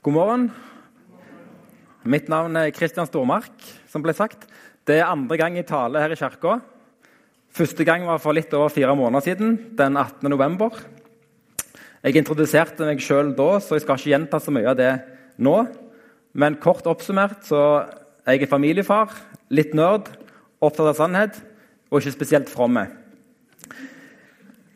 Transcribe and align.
God 0.00 0.14
morgen. 0.16 0.44
Mitt 2.08 2.30
navn 2.32 2.54
er 2.56 2.70
Kristian 2.72 3.04
Stormark, 3.04 3.52
som 3.92 4.00
ble 4.00 4.14
sagt. 4.16 4.46
Det 4.88 4.94
er 4.96 5.10
andre 5.12 5.36
gang 5.36 5.58
i 5.60 5.64
tale 5.68 6.00
her 6.00 6.14
i 6.14 6.16
kirka. 6.16 6.54
Første 7.52 7.84
gang 7.84 8.06
var 8.08 8.22
for 8.24 8.32
litt 8.32 8.48
over 8.56 8.72
fire 8.72 8.94
måneder 8.96 9.26
siden, 9.26 9.58
den 9.76 10.00
18. 10.00 10.24
november. 10.32 10.72
Jeg 12.00 12.16
introduserte 12.16 12.88
meg 12.88 13.04
sjøl 13.04 13.34
da, 13.36 13.50
så 13.60 13.76
jeg 13.76 13.84
skal 13.84 14.00
ikke 14.00 14.14
gjenta 14.14 14.40
så 14.40 14.56
mye 14.56 14.72
av 14.72 14.80
det 14.80 14.88
nå. 15.36 15.54
Men 16.32 16.56
kort 16.64 16.88
oppsummert 16.88 17.44
så 17.52 17.62
er 18.24 18.40
jeg 18.40 18.48
familiefar, 18.48 19.12
litt 19.52 19.76
nerd, 19.76 20.08
opptatt 20.64 20.94
av 20.94 20.96
sannhet 20.96 21.42
og 21.92 22.00
ikke 22.00 22.16
spesielt 22.16 22.48
from. 22.48 22.80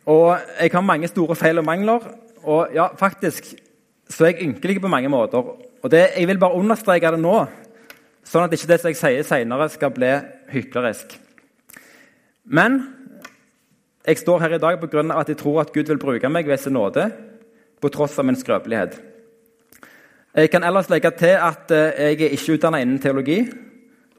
Og 0.04 0.30
jeg 0.60 0.76
har 0.76 0.90
mange 0.92 1.08
store 1.08 1.40
feil 1.46 1.64
og 1.64 1.70
mangler. 1.72 2.12
Og 2.44 2.76
ja, 2.76 2.90
faktisk 3.00 3.54
så 4.10 4.24
er 4.24 4.34
jeg 4.34 4.48
ynkelig 4.48 4.80
på 4.82 4.90
mange 4.92 5.08
måter. 5.08 5.44
Og 5.82 5.90
det, 5.90 6.10
Jeg 6.16 6.28
vil 6.28 6.38
bare 6.38 6.58
understreke 6.58 7.10
det 7.10 7.20
nå, 7.20 7.46
sånn 8.24 8.44
at 8.46 8.52
ikke 8.52 8.70
det 8.70 8.80
som 8.80 8.90
jeg 8.90 9.00
sier 9.00 9.26
senere, 9.28 9.68
skal 9.68 9.92
bli 9.92 10.12
hyklerisk. 10.52 11.18
Men 12.44 12.82
jeg 14.04 14.20
står 14.20 14.40
her 14.40 14.54
i 14.56 14.60
dag 14.60 14.80
pga. 14.80 15.18
at 15.18 15.28
jeg 15.28 15.36
tror 15.36 15.60
at 15.60 15.72
Gud 15.72 15.88
vil 15.88 15.98
bruke 15.98 16.28
meg 16.28 16.46
ved 16.46 16.58
sin 16.58 16.72
nåde, 16.72 17.10
på 17.80 17.88
tross 17.88 18.18
av 18.18 18.24
min 18.24 18.36
skrøpelighet. 18.36 19.00
Jeg 20.34 20.50
kan 20.50 20.64
ellers 20.64 20.88
legge 20.90 21.10
til 21.10 21.36
at 21.36 21.70
eh, 21.70 22.16
jeg 22.16 22.20
er 22.20 22.32
ikke 22.32 22.56
utdannet 22.56 22.82
innen 22.82 22.98
teologi. 22.98 23.52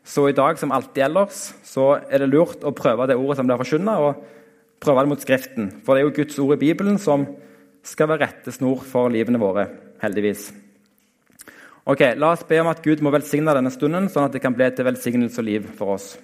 Så 0.05 0.27
i 0.29 0.35
dag, 0.37 0.57
som 0.57 0.71
alltid 0.71 1.03
ellers, 1.03 1.55
så 1.63 1.99
er 2.09 2.21
det 2.21 2.29
lurt 2.29 2.63
å 2.63 2.71
prøve 2.71 3.07
det 3.09 3.17
ordet 3.17 3.37
som 3.39 3.47
blir 3.47 3.57
forkynna, 3.57 3.97
og 3.97 4.21
prøve 4.79 5.01
det 5.01 5.09
mot 5.09 5.21
Skriften. 5.21 5.71
For 5.83 5.95
det 5.95 6.03
er 6.03 6.05
jo 6.05 6.15
Guds 6.15 6.39
ord 6.39 6.53
i 6.55 6.61
Bibelen 6.61 6.99
som 7.01 7.25
skal 7.85 8.09
være 8.09 8.25
rettesnor 8.25 8.81
for 8.85 9.11
livene 9.13 9.39
våre, 9.41 9.67
heldigvis. 10.01 10.49
Ok, 11.85 12.01
La 12.17 12.31
oss 12.33 12.45
be 12.49 12.57
om 12.61 12.71
at 12.71 12.81
Gud 12.81 13.03
må 13.05 13.11
velsigne 13.13 13.53
denne 13.53 13.69
stunden, 13.73 14.07
sånn 14.09 14.25
at 14.25 14.33
det 14.33 14.41
kan 14.41 14.55
bli 14.57 14.71
til 14.73 14.87
velsignelse 14.87 15.41
og 15.41 15.45
liv 15.45 15.67
for 15.77 15.95
oss. 15.99 16.15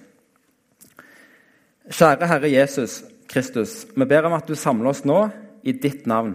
Kjære 1.92 2.28
Herre 2.30 2.50
Jesus 2.50 3.02
Kristus, 3.30 3.84
vi 3.94 4.06
ber 4.10 4.26
om 4.26 4.34
at 4.36 4.48
du 4.50 4.56
samler 4.58 4.90
oss 4.90 5.04
nå 5.06 5.20
i 5.62 5.74
ditt 5.74 6.08
navn. 6.10 6.34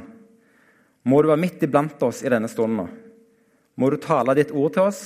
Må 1.08 1.20
du 1.22 1.30
være 1.30 1.44
midt 1.44 1.66
iblant 1.68 2.02
oss 2.08 2.24
i 2.24 2.32
denne 2.32 2.50
stunden. 2.52 2.88
Må 3.78 3.90
du 3.92 4.00
tale 4.02 4.36
ditt 4.38 4.54
ord 4.56 4.74
til 4.76 4.88
oss, 4.88 5.02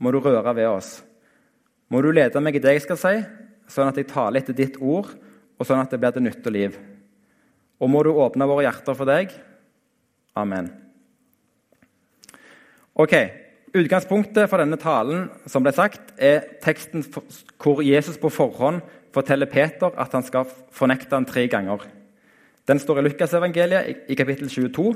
må 0.00 0.12
du 0.12 0.18
røre 0.24 0.56
ved 0.56 0.68
oss. 0.68 0.90
Må 1.92 2.00
du 2.02 2.10
lede 2.10 2.40
meg 2.42 2.56
i 2.56 2.62
det 2.64 2.78
jeg 2.78 2.86
skal 2.86 2.98
si, 3.00 3.14
sånn 3.70 3.92
at 3.92 4.00
jeg 4.00 4.08
taler 4.10 4.40
etter 4.40 4.56
ditt 4.56 4.80
ord, 4.80 5.12
og 5.56 5.68
sånn 5.68 5.84
at 5.84 5.92
det 5.92 6.00
blir 6.00 6.16
til 6.16 6.24
nytte 6.26 6.50
og 6.50 6.56
liv. 6.56 6.80
Og 7.80 7.92
må 7.92 8.02
du 8.02 8.10
åpne 8.16 8.48
våre 8.48 8.66
hjerter 8.66 8.96
for 8.98 9.08
deg, 9.08 9.36
Amen. 10.36 10.70
Ok, 12.96 13.14
Utgangspunktet 13.76 14.48
for 14.48 14.62
denne 14.62 14.78
talen 14.80 15.26
som 15.50 15.64
ble 15.64 15.72
sagt, 15.74 16.14
er 16.16 16.44
teksten 16.64 17.02
hvor 17.60 17.82
Jesus 17.84 18.16
på 18.20 18.30
forhånd 18.32 18.80
forteller 19.12 19.50
Peter 19.50 19.92
at 20.00 20.14
han 20.16 20.24
skal 20.24 20.48
fornekte 20.72 21.12
ham 21.16 21.26
tre 21.28 21.44
ganger. 21.50 21.82
Den 22.66 22.80
står 22.80 23.00
i 23.00 23.06
Lukasevangeliet 23.06 24.08
i 24.08 24.16
kapittel 24.18 24.48
22. 24.48 24.86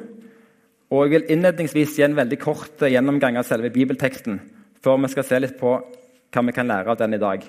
og 0.91 1.03
Jeg 1.05 1.13
vil 1.13 1.29
innledningsvis 1.35 1.99
gi 1.99 2.07
en 2.07 2.17
veldig 2.17 2.39
kort 2.41 2.83
gjennomgang 2.83 3.37
av 3.39 3.49
selve 3.49 3.71
bibelteksten 3.75 4.41
før 4.81 5.03
vi 5.03 5.13
skal 5.13 5.29
se 5.29 5.41
litt 5.43 5.59
på 5.61 5.75
hva 6.31 6.47
vi 6.47 6.55
kan 6.57 6.71
lære 6.71 6.95
av 6.95 6.99
den 6.99 7.15
i 7.15 7.21
dag. 7.21 7.45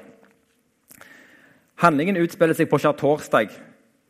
Handlingen 1.82 2.20
utspiller 2.22 2.58
seg 2.58 2.68
på 2.70 2.82
skjærtorsdag, 2.82 3.54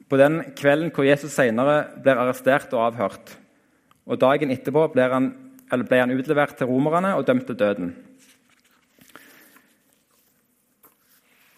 på 0.09 0.17
den 0.19 0.41
kvelden 0.57 0.89
hvor 0.95 1.05
Jesus 1.07 1.35
senere 1.37 1.85
blir 2.01 2.17
arrestert 2.17 2.73
og 2.73 2.89
avhørt 2.89 3.37
og 4.05 4.21
Dagen 4.21 4.51
etterpå 4.53 4.87
ble 4.93 5.09
han, 5.11 5.33
ble 5.69 5.99
han 6.01 6.15
utlevert 6.15 6.57
til 6.57 6.67
romerne 6.69 7.15
og 7.17 7.27
dømt 7.27 7.45
til 7.47 7.59
døden. 7.59 7.95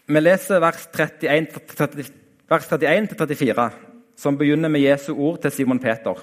Vi 0.04 0.20
leser 0.20 0.60
vers 0.60 0.90
31-34, 0.92 3.70
som 4.20 4.38
begynner 4.38 4.70
med 4.70 4.84
Jesu 4.84 5.14
ord 5.16 5.42
til 5.42 5.52
Simon 5.52 5.80
Peter. 5.80 6.14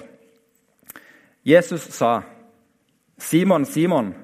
Jesus 1.45 1.81
sa, 1.81 2.21
'Simon, 3.17 3.65
Simon, 3.65 4.15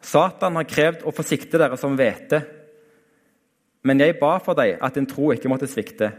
Satan 0.00 0.56
har 0.56 0.64
krevd 0.64 1.02
å 1.06 1.12
forsikte 1.14 1.58
dere 1.58 1.76
som 1.76 1.96
hvete.' 1.96 2.42
'Men 3.84 4.00
jeg 4.00 4.18
ba 4.20 4.38
for 4.38 4.54
deg 4.54 4.78
at 4.82 4.94
din 4.94 5.06
tro 5.06 5.32
ikke 5.32 5.48
måtte 5.48 5.66
svikte.' 5.66 6.12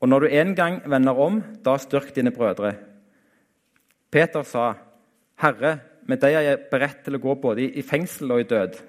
'Og 0.00 0.08
når 0.08 0.20
du 0.20 0.26
en 0.26 0.54
gang 0.54 0.90
vender 0.90 1.12
om, 1.12 1.42
da 1.64 1.76
styrk 1.76 2.14
dine 2.14 2.30
brødre.' 2.30 2.74
Peter 4.10 4.42
sa, 4.42 4.74
'Herre, 5.38 5.78
med 6.06 6.20
deg 6.20 6.34
er 6.34 6.40
jeg 6.40 6.66
beredt 6.70 7.04
til 7.04 7.16
å 7.16 7.22
gå 7.22 7.34
både 7.40 7.68
i 7.78 7.82
fengsel 7.82 8.32
og 8.32 8.40
i 8.40 8.48
død.' 8.50 8.80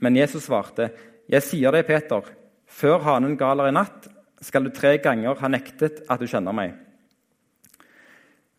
Men 0.00 0.16
Jesus 0.16 0.44
svarte, 0.44 0.90
'Jeg 1.28 1.42
sier 1.42 1.70
deg, 1.70 1.86
Peter, 1.86 2.22
før 2.66 2.98
hanen 2.98 3.36
galer 3.36 3.68
i 3.68 3.72
natt, 3.72 4.08
skal 4.40 4.64
du 4.64 4.70
tre 4.70 4.98
ganger 4.98 5.34
ha 5.34 5.48
nektet 5.48 6.04
at 6.08 6.20
du 6.20 6.26
kjenner 6.26 6.52
meg.' 6.52 6.74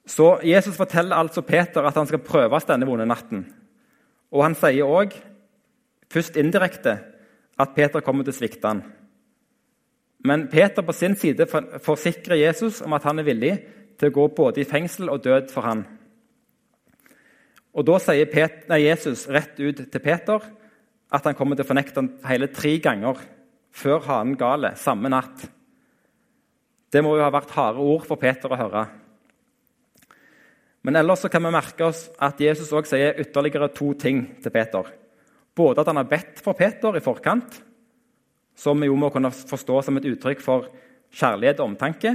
Så 0.05 0.39
Jesus 0.43 0.77
forteller 0.77 1.15
altså 1.15 1.41
Peter 1.41 1.81
at 1.81 1.95
han 1.95 2.07
skal 2.07 2.19
prøves 2.19 2.65
denne 2.65 2.85
vonde 2.85 3.07
natten. 3.09 3.45
Og 4.31 4.43
han 4.43 4.55
sier 4.55 4.85
òg, 4.85 5.15
først 6.11 6.37
indirekte, 6.37 6.99
at 7.57 7.73
Peter 7.75 8.03
kommer 8.05 8.23
til 8.23 8.35
å 8.35 8.37
svikte 8.37 8.67
han. 8.67 8.83
Men 10.25 10.47
Peter 10.51 10.85
på 10.85 10.93
sin 10.93 11.15
side 11.15 11.47
forsikrer 11.85 12.35
Jesus 12.35 12.81
om 12.81 12.93
at 12.93 13.03
han 13.03 13.19
er 13.19 13.27
villig 13.27 13.53
til 13.99 14.11
å 14.11 14.15
gå 14.15 14.27
både 14.37 14.61
i 14.61 14.67
fengsel 14.67 15.11
og 15.11 15.23
død 15.23 15.51
for 15.53 15.67
han. 15.67 15.85
Og 17.75 17.83
Da 17.87 17.97
sier 17.99 18.29
Pet 18.31 18.69
nei, 18.71 18.85
Jesus 18.85 19.27
rett 19.27 19.57
ut 19.59 19.81
til 19.91 20.03
Peter 20.03 20.43
at 21.15 21.25
han 21.27 21.35
kommer 21.37 21.57
til 21.57 21.65
å 21.65 21.69
fornekte 21.69 22.01
ham 22.01 22.11
hele 22.27 22.47
tre 22.51 22.77
ganger 22.83 23.19
før 23.75 24.03
hanen 24.07 24.37
gale, 24.39 24.73
samme 24.79 25.11
natt. 25.11 25.43
Det 26.91 27.01
må 27.03 27.17
jo 27.17 27.25
ha 27.25 27.33
vært 27.33 27.51
harde 27.57 27.83
ord 27.83 28.05
for 28.07 28.19
Peter 28.19 28.51
å 28.51 28.59
høre. 28.59 28.85
Men 30.85 30.99
ellers 31.01 31.25
kan 31.33 31.43
vi 31.43 31.51
merke 31.51 31.87
oss 31.87 32.05
at 32.21 32.39
Jesus 32.39 32.71
også 32.71 32.93
sier 32.93 33.19
ytterligere 33.19 33.71
to 33.73 33.89
ting 33.99 34.21
til 34.39 34.53
Peter. 34.53 34.87
Både 35.55 35.81
at 35.81 35.89
han 35.89 35.99
har 35.99 36.07
bedt 36.07 36.39
for 36.45 36.55
Peter 36.55 36.95
i 36.95 37.03
forkant, 37.03 37.57
som 38.55 38.79
vi 38.79 38.87
jo 38.87 38.95
må 38.99 39.09
kunne 39.11 39.33
forstå 39.33 39.81
som 39.83 39.97
et 39.99 40.07
uttrykk 40.07 40.43
for 40.43 40.69
kjærlighet 41.15 41.59
og 41.59 41.73
omtanke, 41.73 42.13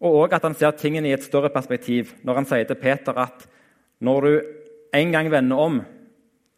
og 0.00 0.22
også 0.22 0.36
at 0.38 0.46
han 0.48 0.56
ser 0.56 0.76
tingene 0.76 1.10
i 1.10 1.14
et 1.14 1.24
større 1.24 1.52
perspektiv 1.52 2.14
når 2.24 2.40
han 2.40 2.48
sier 2.48 2.68
til 2.68 2.78
Peter 2.80 3.18
at 3.20 3.44
når 4.00 4.26
du 4.26 4.30
en 4.96 5.12
gang 5.12 5.28
vender 5.30 5.56
om, 5.60 5.80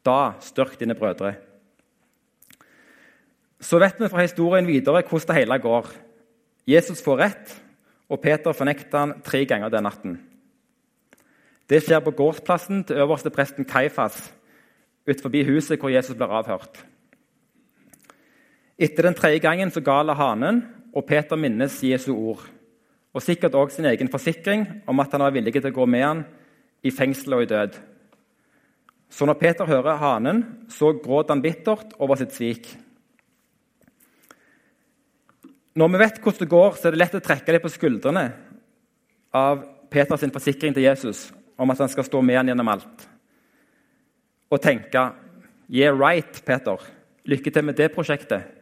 da 0.07 0.35
styrk 0.41 0.79
dine 0.81 0.95
brødre. 0.95 1.35
Så 3.61 3.79
vet 3.79 3.99
vi 4.01 4.09
fra 4.11 4.25
historien 4.25 4.67
videre 4.67 5.03
hvordan 5.03 5.29
det 5.29 5.37
hele 5.37 5.59
går. 5.59 5.91
Jesus 6.67 7.03
får 7.03 7.19
rett, 7.19 7.57
og 8.09 8.21
Peter 8.23 8.55
fornekter 8.55 8.99
han 8.99 9.15
tre 9.25 9.45
ganger 9.45 9.69
den 9.71 9.83
natten. 9.83 10.17
Det 11.69 11.83
skjer 11.83 12.03
på 12.05 12.15
gårdsplassen 12.15 12.85
til 12.85 12.99
øverste 13.03 13.31
presten 13.31 13.65
Kaifas 13.65 14.33
utenfor 15.07 15.45
huset 15.47 15.81
hvor 15.81 15.91
Jesus 15.91 16.17
blir 16.17 16.31
avhørt. 16.31 16.85
Etter 18.79 19.03
den 19.03 19.15
tredje 19.15 19.39
gangen 19.39 19.71
så 19.71 19.81
galer 19.81 20.15
hanen, 20.15 20.63
og 20.95 21.07
Peter 21.07 21.37
minnes 21.37 21.83
Jesu 21.83 22.15
ord 22.15 22.43
og 23.13 23.25
sikkert 23.25 23.57
òg 23.59 23.73
sin 23.73 23.87
egen 23.89 24.11
forsikring 24.13 24.65
om 24.89 25.01
at 25.03 25.13
han 25.13 25.25
var 25.25 25.35
villig 25.35 25.55
til 25.59 25.69
å 25.69 25.75
gå 25.77 25.87
med 25.89 26.05
han 26.07 26.23
i 26.83 26.93
fengsel 26.95 27.37
og 27.37 27.45
i 27.45 27.51
død. 27.51 27.77
Så 29.13 29.29
når 29.29 29.37
Peter 29.41 29.69
hører 29.69 30.01
hanen, 30.01 30.41
så 30.73 30.95
gråter 30.97 31.35
han 31.35 31.45
bittert 31.45 31.93
over 32.01 32.17
sitt 32.17 32.33
svik. 32.33 32.71
Når 35.77 35.93
vi 35.93 36.01
vet 36.01 36.19
hvordan 36.21 36.41
det 36.41 36.53
går, 36.53 36.75
så 36.77 36.89
er 36.89 36.95
det 36.95 37.01
lett 37.01 37.21
å 37.21 37.25
trekke 37.25 37.53
litt 37.53 37.65
på 37.65 37.73
skuldrene 37.73 38.25
av 39.37 39.63
Peters 39.93 40.25
forsikring 40.33 40.73
til 40.73 40.87
Jesus 40.89 41.31
om 41.61 41.71
at 41.73 41.81
han 41.85 41.93
skal 41.93 42.09
stå 42.09 42.21
med 42.25 42.41
han 42.41 42.49
gjennom 42.53 42.73
alt. 42.73 43.07
Og 44.53 44.61
tenke 44.61 45.11
Yeah 45.73 45.95
right, 45.97 46.43
Peter. 46.45 46.81
Lykke 47.25 47.51
til 47.51 47.65
med 47.65 47.79
det 47.79 47.93
prosjektet. 47.95 48.62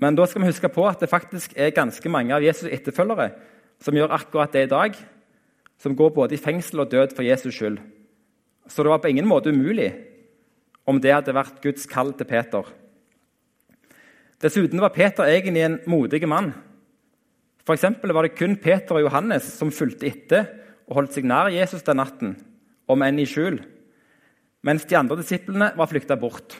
Men 0.00 0.16
da 0.16 0.24
skal 0.26 0.42
vi 0.42 0.48
huske 0.48 0.70
på 0.72 0.86
at 0.88 1.02
det 1.02 1.10
faktisk 1.12 1.52
er 1.60 1.74
ganske 1.76 2.12
mange 2.12 2.32
av 2.32 2.44
Jesus' 2.44 2.72
etterfølgere 2.72 3.34
som 3.80 3.96
gjør 3.96 4.14
akkurat 4.16 4.52
det 4.52 4.66
i 4.66 4.70
dag, 4.72 4.96
som 5.80 5.96
går 5.96 6.12
både 6.16 6.36
i 6.36 6.40
fengsel 6.40 6.82
og 6.82 6.90
død 6.92 7.14
for 7.16 7.24
Jesus 7.24 7.56
skyld. 7.56 7.78
Så 8.68 8.82
det 8.82 8.92
var 8.92 9.02
på 9.02 9.10
ingen 9.12 9.28
måte 9.28 9.52
umulig 9.52 9.92
om 10.88 11.00
det 11.00 11.12
hadde 11.12 11.36
vært 11.36 11.60
Guds 11.64 11.86
kall 11.88 12.12
til 12.16 12.28
Peter. 12.28 12.64
Dessuten 14.40 14.80
var 14.80 14.94
Peter 14.94 15.28
egentlig 15.28 15.64
en 15.66 15.78
modig 15.90 16.22
mann. 16.28 16.52
For 17.64 17.76
var 17.76 18.24
det 18.24 18.36
kun 18.38 18.56
Peter 18.56 18.96
og 18.96 19.04
Johannes 19.04 19.44
som 19.52 19.70
fulgte 19.70 20.08
etter 20.08 20.48
og 20.88 20.96
holdt 20.96 21.14
seg 21.14 21.28
nær 21.28 21.52
Jesus 21.52 21.84
den 21.86 22.00
natten, 22.00 22.32
om 22.90 23.02
enn 23.04 23.20
i 23.20 23.28
skjul, 23.28 23.60
mens 24.66 24.84
de 24.88 24.96
andre 24.98 25.20
disiplene 25.20 25.70
var 25.76 25.86
flykta 25.86 26.16
bort. 26.18 26.56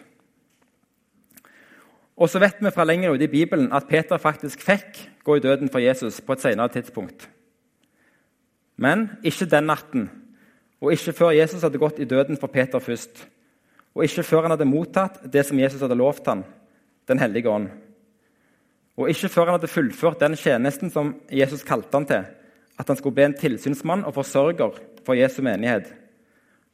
Og 2.21 2.29
så 2.29 2.41
vet 2.43 2.61
vi 2.61 2.73
fra 2.75 2.85
lenger 2.85 3.15
ute 3.15 3.25
i 3.25 3.33
Bibelen 3.33 3.71
at 3.73 3.89
Peter 3.89 4.21
faktisk 4.21 4.61
fikk 4.61 4.99
gå 5.25 5.39
i 5.39 5.43
døden 5.45 5.71
for 5.73 5.81
Jesus 5.81 6.21
på 6.21 6.37
et 6.37 6.43
senere 6.45 6.69
tidspunkt. 6.69 7.29
Men 8.77 9.09
ikke 9.25 9.49
den 9.49 9.65
natten. 9.69 10.11
og 10.81 10.93
ikke 10.93 11.13
før 11.13 11.35
Jesus 11.37 11.61
hadde 11.63 11.79
gått 11.79 11.99
i 12.01 12.09
døden 12.09 12.39
for 12.41 12.49
Peter 12.49 12.81
først, 12.81 13.27
og 13.95 14.05
ikke 14.05 14.23
før 14.25 14.47
han 14.47 14.55
hadde 14.55 14.65
mottatt 14.65 15.19
det 15.33 15.43
som 15.45 15.59
Jesus 15.59 15.81
hadde 15.81 15.99
lovt 15.99 16.27
han, 16.27 16.45
Den 17.09 17.19
hellige 17.19 17.51
ånd, 17.51 17.69
og 18.97 19.09
ikke 19.11 19.29
før 19.29 19.45
han 19.45 19.59
hadde 19.59 19.69
fullført 19.73 20.21
den 20.21 20.37
tjenesten 20.37 20.91
som 20.91 21.15
Jesus 21.33 21.65
kalte 21.67 21.97
han 21.97 22.07
til, 22.07 22.25
at 22.79 22.89
han 22.89 22.97
skulle 22.97 23.15
bli 23.15 23.25
en 23.25 23.35
tilsynsmann 23.35 24.05
og 24.05 24.15
forsørger 24.15 24.79
for 25.05 25.19
Jesu 25.19 25.43
menighet, 25.43 25.93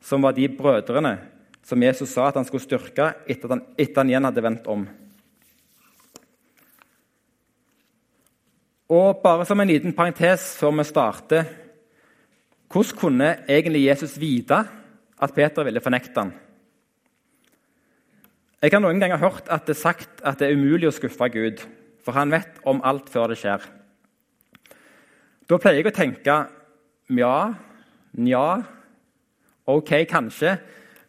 som 0.01 0.23
var 0.23 0.37
de 0.37 0.49
brødrene 0.49 1.19
som 1.65 1.83
Jesus 1.83 2.13
sa 2.13 2.29
at 2.29 2.37
han 2.37 2.45
skulle 2.45 2.63
styrke 2.63 3.15
etter 3.27 3.49
at 3.49 3.55
han, 3.57 3.65
etter 3.79 4.03
han 4.03 4.11
igjen 4.11 4.29
hadde 4.29 4.45
vendt 4.45 4.69
om. 4.71 4.87
Og 8.87 9.19
bare 9.23 9.47
som 9.47 9.59
en 9.61 9.67
liten 9.67 9.95
parentes 9.97 10.53
før 10.61 10.77
vi 10.79 10.85
starter 10.87 11.47
Hvordan 12.71 12.99
kunne 12.99 13.29
egentlig 13.49 13.87
Jesus 13.87 14.17
vite 14.19 14.59
at 15.23 15.35
Peter 15.35 15.65
ville 15.65 15.81
fornekte 15.81 16.21
ham? 16.21 16.33
Jeg 18.63 18.73
har 18.73 18.83
noen 18.83 18.99
ganger 19.01 19.21
hørt 19.23 19.49
at 19.53 19.67
det 19.69 19.77
er 19.77 19.81
sagt 19.81 20.23
at 20.27 20.41
det 20.41 20.49
er 20.49 20.59
umulig 20.59 20.89
å 20.89 20.95
skuffe 20.95 21.29
Gud, 21.31 21.63
for 22.03 22.17
han 22.19 22.33
vet 22.35 22.59
om 22.67 22.83
alt 22.83 23.11
før 23.13 23.31
det 23.31 23.39
skjer. 23.39 23.63
Da 25.47 25.59
pleier 25.63 25.79
jeg 25.79 25.93
å 25.93 25.95
tenke 25.95 26.37
ja, 27.15 27.37
nja, 28.19 28.47
ok, 29.71 29.93
kanskje. 30.11 30.57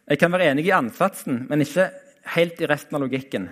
Jeg 0.06 0.20
kan 0.22 0.32
være 0.32 0.52
enig 0.52 0.68
i 0.68 0.76
ansatsen, 0.76 1.48
men 1.50 1.64
ikke 1.64 1.88
helt 2.36 2.62
i 2.62 2.70
resten 2.70 2.94
av 2.94 3.02
logikken. 3.02 3.48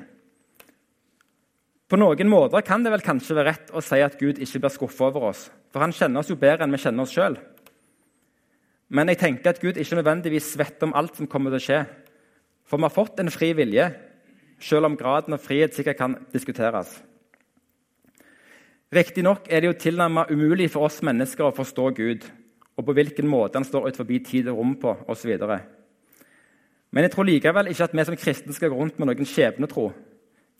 På 1.86 1.98
noen 1.98 2.30
måter 2.30 2.64
kan 2.66 2.82
det 2.82 2.90
vel 2.90 3.04
kanskje 3.04 3.36
være 3.36 3.52
rett 3.52 3.68
å 3.70 3.82
si 3.84 4.00
at 4.02 4.16
Gud 4.18 4.40
ikke 4.42 4.58
blir 4.64 4.74
skuffa 4.74 5.06
over 5.06 5.28
oss, 5.28 5.44
for 5.70 5.84
han 5.84 5.94
kjenner 5.94 6.22
oss 6.22 6.32
jo 6.32 6.38
bedre 6.40 6.66
enn 6.66 6.74
vi 6.74 6.80
kjenner 6.82 7.06
oss 7.06 7.14
sjøl. 7.14 7.36
Men 8.90 9.10
jeg 9.10 9.20
tenker 9.20 9.52
at 9.52 9.60
Gud 9.62 9.78
ikke 9.78 9.98
nødvendigvis 9.98 10.52
vet 10.58 10.82
om 10.82 10.94
alt 10.98 11.18
som 11.18 11.30
kommer 11.30 11.54
til 11.54 11.60
å 11.60 11.66
skje. 11.66 11.78
For 12.66 12.78
vi 12.78 12.86
har 12.86 12.94
fått 12.94 13.22
en 13.22 13.30
fri 13.30 13.52
vilje, 13.54 13.86
selv 14.62 14.88
om 14.88 14.96
graden 14.98 15.36
av 15.36 15.42
frihet 15.42 15.74
sikkert 15.74 15.98
kan 15.98 16.16
diskuteres. 16.34 16.90
Riktignok 18.94 19.46
er 19.50 19.62
det 19.62 19.70
jo 19.70 19.78
tilnærmet 19.82 20.30
umulig 20.30 20.68
for 20.72 20.86
oss 20.86 21.00
mennesker 21.06 21.46
å 21.46 21.54
forstå 21.54 21.86
Gud 21.94 22.26
og 22.76 22.84
på 22.86 22.94
hvilken 22.98 23.28
måte 23.30 23.58
han 23.58 23.66
står 23.66 23.88
utenfor 23.88 24.26
tid 24.26 24.50
og 24.50 24.58
rom 24.58 24.74
på 24.80 24.92
osv. 25.10 25.32
Men 26.90 27.06
jeg 27.06 27.14
tror 27.14 27.26
likevel 27.26 27.70
ikke 27.70 27.88
at 27.88 27.96
vi 27.96 28.04
som 28.06 28.18
kristne 28.18 28.54
skal 28.54 28.70
gå 28.70 28.78
rundt 28.78 28.98
med 28.98 29.10
noen 29.10 29.28
skjebnetro 29.28 29.88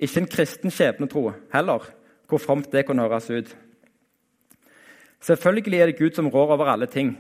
ikke 0.01 0.21
en 0.21 0.29
kristen 0.29 0.73
skjebnetro 0.73 1.31
heller, 1.53 1.87
hvor 2.29 2.43
fromt 2.43 2.73
det 2.73 2.85
kunne 2.87 3.07
høres 3.07 3.31
ut. 3.31 3.57
Selvfølgelig 5.25 5.81
er 5.81 5.91
det 5.91 5.99
Gud 5.99 6.15
som 6.15 6.29
rår 6.29 6.53
over 6.55 6.69
alle 6.73 6.87
ting, 6.87 7.17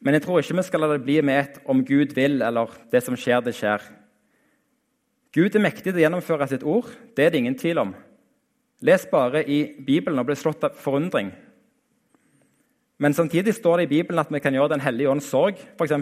men 0.00 0.14
jeg 0.14 0.22
tror 0.22 0.42
ikke 0.42 0.56
vi 0.58 0.64
skal 0.66 0.82
la 0.82 0.92
det 0.92 1.04
bli 1.04 1.20
med 1.20 1.38
et 1.38 1.60
'om 1.66 1.84
Gud 1.84 2.14
vil' 2.14 2.42
eller 2.42 2.66
'det 2.90 3.02
som 3.02 3.16
skjer, 3.16 3.40
det 3.40 3.54
skjer'. 3.54 3.90
Gud 5.32 5.54
er 5.54 5.60
mektig 5.60 5.84
til 5.84 5.94
å 5.94 6.04
gjennomføre 6.08 6.48
sitt 6.48 6.62
ord, 6.62 6.90
det 7.16 7.24
er 7.24 7.30
det 7.30 7.38
ingen 7.38 7.58
tvil 7.58 7.78
om. 7.78 7.94
Les 8.82 9.06
bare 9.06 9.48
i 9.48 9.74
Bibelen 9.86 10.18
og 10.18 10.26
bli 10.26 10.34
slått 10.34 10.64
av 10.64 10.74
forundring. 10.74 11.32
Men 12.98 13.14
samtidig 13.14 13.54
står 13.54 13.76
det 13.76 13.82
i 13.82 14.02
Bibelen 14.02 14.18
at 14.18 14.30
vi 14.30 14.38
kan 14.38 14.52
gjøre 14.52 14.68
Den 14.68 14.80
hellige 14.80 15.10
ånds 15.10 15.24
sorg, 15.24 15.54
f.eks. 15.78 15.92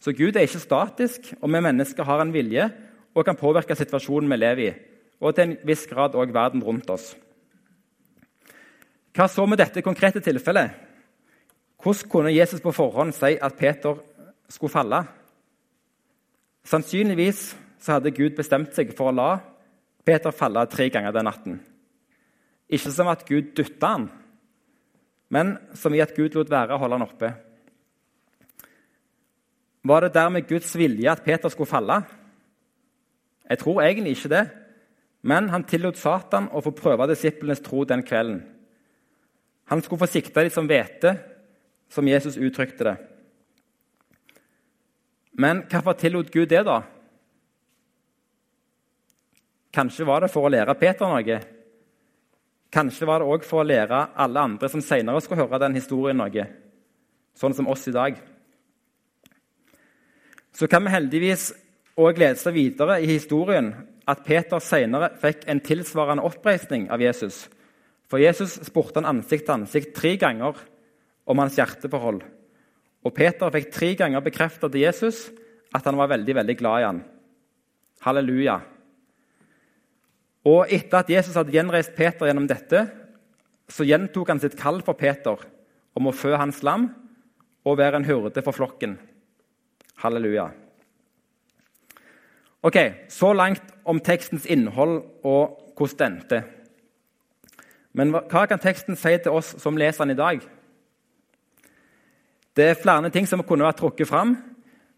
Så 0.00 0.12
Gud 0.12 0.36
er 0.36 0.40
ikke 0.40 0.58
statisk, 0.58 1.34
og 1.42 1.52
vi 1.52 1.60
mennesker 1.60 2.04
har 2.04 2.20
en 2.20 2.32
vilje 2.32 2.70
og 3.14 3.26
kan 3.26 3.38
påvirke 3.38 3.76
situasjonen 3.76 4.30
vi 4.30 4.38
lever 4.38 4.62
i, 4.64 4.70
og 5.20 5.34
til 5.34 5.48
en 5.48 5.56
viss 5.66 5.86
grad 5.90 6.14
òg 6.18 6.32
verden 6.34 6.62
rundt 6.64 6.90
oss. 6.90 7.12
Hva 9.16 9.26
så 9.26 9.46
med 9.46 9.58
dette 9.58 9.82
konkrete 9.82 10.22
tilfellet? 10.22 10.70
Hvordan 11.80 12.10
kunne 12.12 12.34
Jesus 12.34 12.62
på 12.62 12.72
forhånd 12.72 13.14
si 13.16 13.34
at 13.40 13.56
Peter 13.58 13.98
skulle 14.48 14.72
falle? 14.72 15.00
Sannsynligvis 16.64 17.56
hadde 17.88 18.12
Gud 18.14 18.36
bestemt 18.36 18.76
seg 18.76 18.92
for 18.96 19.10
å 19.10 19.16
la 19.16 19.30
Peter 20.06 20.32
falle 20.34 20.62
tre 20.70 20.88
ganger 20.92 21.14
den 21.14 21.26
natten. 21.28 21.60
Ikke 22.70 22.92
som 22.94 23.10
at 23.10 23.26
Gud 23.28 23.52
dytta 23.56 23.94
han, 23.96 24.08
men 25.30 25.56
som 25.74 25.94
i 25.94 26.02
at 26.02 26.14
Gud 26.16 26.36
lot 26.38 26.50
være 26.50 26.76
å 26.76 26.80
holde 26.80 26.98
han 26.98 27.06
oppe. 27.06 27.30
Var 29.86 30.04
det 30.04 30.14
dermed 30.14 30.48
Guds 30.48 30.72
vilje 30.76 31.10
at 31.10 31.22
Peter 31.24 31.52
skulle 31.52 31.70
falle? 31.70 32.00
Jeg 33.50 33.58
tror 33.58 33.82
egentlig 33.82 34.14
ikke 34.14 34.30
det, 34.30 34.44
men 35.26 35.50
han 35.50 35.66
tillot 35.68 35.98
Satan 35.98 36.48
å 36.54 36.62
få 36.64 36.72
prøve 36.76 37.08
disiplenes 37.10 37.60
tro 37.64 37.82
den 37.84 38.04
kvelden. 38.06 38.44
Han 39.70 39.82
skulle 39.82 40.04
få 40.04 40.10
sikta 40.10 40.44
dem 40.44 40.54
som 40.54 40.68
hvete, 40.70 41.16
som 41.90 42.06
Jesus 42.06 42.38
uttrykte 42.38 42.86
det. 42.86 42.96
Men 45.40 45.64
hvorfor 45.70 45.98
tillot 45.98 46.30
Gud 46.30 46.48
det, 46.50 46.62
da? 46.66 46.80
Kanskje 49.74 50.06
var 50.06 50.24
det 50.24 50.30
for 50.32 50.46
å 50.46 50.50
lære 50.50 50.74
Peter 50.78 51.10
noe? 51.10 51.38
Kanskje 52.70 53.06
var 53.06 53.22
det 53.22 53.30
òg 53.30 53.46
for 53.46 53.62
å 53.62 53.66
lære 53.66 54.00
alle 54.14 54.42
andre 54.46 54.70
som 54.70 54.82
senere 54.82 55.22
skulle 55.22 55.42
høre 55.42 55.58
den 55.62 55.78
historien, 55.78 56.18
noe, 56.18 56.46
sånn 57.34 57.54
som 57.54 57.70
oss 57.70 57.86
i 57.90 57.94
dag. 57.94 58.18
Så 60.54 60.66
kan 60.70 60.84
vi 60.86 60.94
heldigvis 60.94 61.50
og 62.00 62.18
lese 62.20 62.52
videre 62.54 62.98
i 63.02 63.08
historien 63.10 63.72
at 64.08 64.22
Peter 64.24 64.62
senere 64.64 65.12
fikk 65.20 65.44
en 65.50 65.60
tilsvarende 65.64 66.24
oppreisning 66.26 66.88
av 66.92 67.02
Jesus. 67.02 67.44
For 68.10 68.22
Jesus 68.22 68.56
spurte 68.66 68.98
han 68.98 69.08
ansikt 69.10 69.46
til 69.46 69.58
ansikt 69.58 69.92
tre 69.96 70.16
ganger 70.18 70.58
om 71.30 71.42
hans 71.42 71.58
hjerteforhold. 71.60 72.22
Og 73.06 73.14
Peter 73.16 73.52
fikk 73.54 73.70
tre 73.74 73.92
ganger 73.98 74.24
bekreftet 74.24 74.72
til 74.72 74.84
Jesus 74.84 75.28
at 75.76 75.86
han 75.86 75.98
var 75.98 76.10
veldig 76.10 76.34
veldig 76.40 76.56
glad 76.58 76.80
i 76.80 76.86
han. 76.88 77.02
Halleluja. 78.02 78.56
Og 80.50 80.72
etter 80.72 81.02
at 81.02 81.12
Jesus 81.12 81.36
hadde 81.36 81.52
gjenreist 81.54 81.94
Peter 81.96 82.30
gjennom 82.30 82.48
dette, 82.48 82.86
så 83.70 83.86
gjentok 83.86 84.32
han 84.32 84.40
sitt 84.42 84.56
kall 84.58 84.80
for 84.82 84.98
Peter 84.98 85.38
om 85.94 86.08
å 86.08 86.16
fø 86.16 86.32
hans 86.34 86.64
lam 86.66 86.88
og 87.68 87.78
være 87.78 88.00
en 88.00 88.08
hurde 88.08 88.42
for 88.42 88.56
flokken. 88.56 88.96
Halleluja. 90.00 90.48
Ok, 92.62 92.76
Så 93.08 93.32
langt 93.32 93.62
om 93.84 94.00
tekstens 94.00 94.46
innhold 94.46 95.02
og 95.24 95.72
hvordan 95.76 95.96
det 95.96 96.06
endte. 96.06 96.42
Men 97.92 98.12
hva 98.12 98.44
kan 98.46 98.60
teksten 98.60 98.96
si 98.96 99.16
til 99.18 99.32
oss 99.32 99.54
som 99.58 99.76
leser 99.80 100.04
den 100.04 100.14
i 100.14 100.18
dag? 100.18 100.40
Det 102.56 102.64
er 102.64 102.82
flere 102.82 103.10
ting 103.10 103.26
som 103.26 103.42
kunne 103.42 103.64
vært 103.64 103.80
trukket 103.80 104.08
fram, 104.08 104.36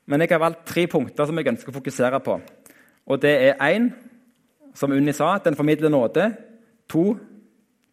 men 0.07 0.21
jeg 0.21 0.33
har 0.33 0.43
valgt 0.43 0.67
tre 0.67 0.87
punkter 0.87 1.27
som 1.27 1.39
jeg 1.39 1.53
ønsker 1.53 1.71
å 1.71 1.79
fokusere 1.79 2.21
på. 2.21 2.41
Og 3.07 3.21
Det 3.21 3.31
er 3.31 3.55
én, 3.71 3.93
som 4.75 4.93
Unni 4.93 5.13
sa, 5.13 5.39
den 5.39 5.57
formidler 5.57 5.89
nåde. 5.89 6.33
To, 6.89 7.17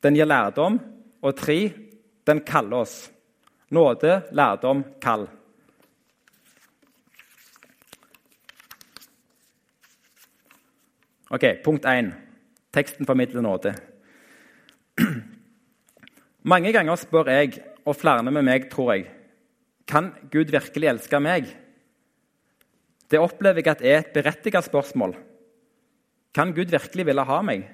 den 0.03 0.15
gir 0.15 0.25
lærdom. 0.25 0.79
Og 1.21 1.35
tre, 1.35 1.71
den 2.25 2.39
kaller 2.41 2.77
oss. 2.77 3.11
Nåde, 3.69 4.23
lærdom, 4.31 4.83
kall. 5.01 5.27
Ok, 11.29 11.43
Punkt 11.63 11.85
1. 11.85 12.09
Teksten 12.73 13.05
formidler 13.05 13.43
nåde. 13.45 13.75
Mange 16.51 16.71
ganger 16.73 16.97
spør 16.97 17.29
jeg, 17.29 17.59
og 17.85 17.97
flere 17.97 18.25
med 18.25 18.41
meg, 18.45 18.65
tror 18.71 18.95
jeg, 18.95 19.05
kan 19.89 20.09
Gud 20.33 20.49
virkelig 20.53 20.89
elske 20.89 21.21
meg? 21.21 21.51
Det 23.09 23.21
opplever 23.21 23.61
jeg 23.61 23.71
at 23.71 23.85
er 23.85 24.01
et 24.01 24.11
berettiget 24.13 24.65
spørsmål. 24.65 25.15
Kan 26.33 26.53
Gud 26.57 26.73
virkelig 26.73 27.05
ville 27.05 27.25
ha 27.25 27.39
meg? 27.45 27.65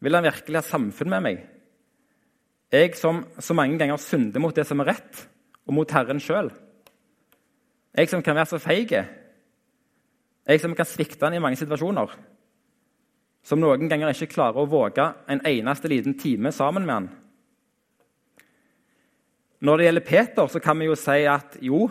Vil 0.00 0.16
han 0.16 0.24
virkelig 0.24 0.60
ha 0.60 0.64
samfunn 0.64 1.12
med 1.12 1.24
meg? 1.24 1.46
Jeg 2.72 2.96
som 2.96 3.26
så 3.38 3.56
mange 3.56 3.78
ganger 3.80 4.00
synder 4.00 4.40
mot 4.40 4.56
det 4.56 4.66
som 4.68 4.80
er 4.80 4.94
rett, 4.94 5.26
og 5.68 5.76
mot 5.76 5.96
Herren 5.96 6.20
sjøl. 6.20 6.48
Jeg 7.94 8.08
som 8.10 8.24
kan 8.24 8.36
være 8.36 8.52
så 8.56 8.60
feig. 8.60 8.92
Jeg 10.44 10.60
som 10.60 10.74
kan 10.76 10.88
svikte 10.88 11.28
han 11.28 11.36
i 11.36 11.44
mange 11.44 11.60
situasjoner 11.60 12.16
som 13.44 13.60
noen 13.60 13.90
ganger 13.90 14.14
ikke 14.14 14.32
klarer 14.32 14.62
å 14.62 14.70
våge 14.70 15.04
en 15.28 15.42
eneste 15.44 15.90
liten 15.92 16.16
time 16.20 16.52
sammen 16.54 16.86
med 16.86 16.94
han. 16.94 17.10
Når 19.64 19.78
det 19.80 19.86
gjelder 19.86 20.06
Peter, 20.08 20.48
så 20.48 20.60
kan 20.60 20.80
vi 20.80 20.88
jo 20.88 20.96
si 20.98 21.24
at 21.28 21.58
jo, 21.64 21.86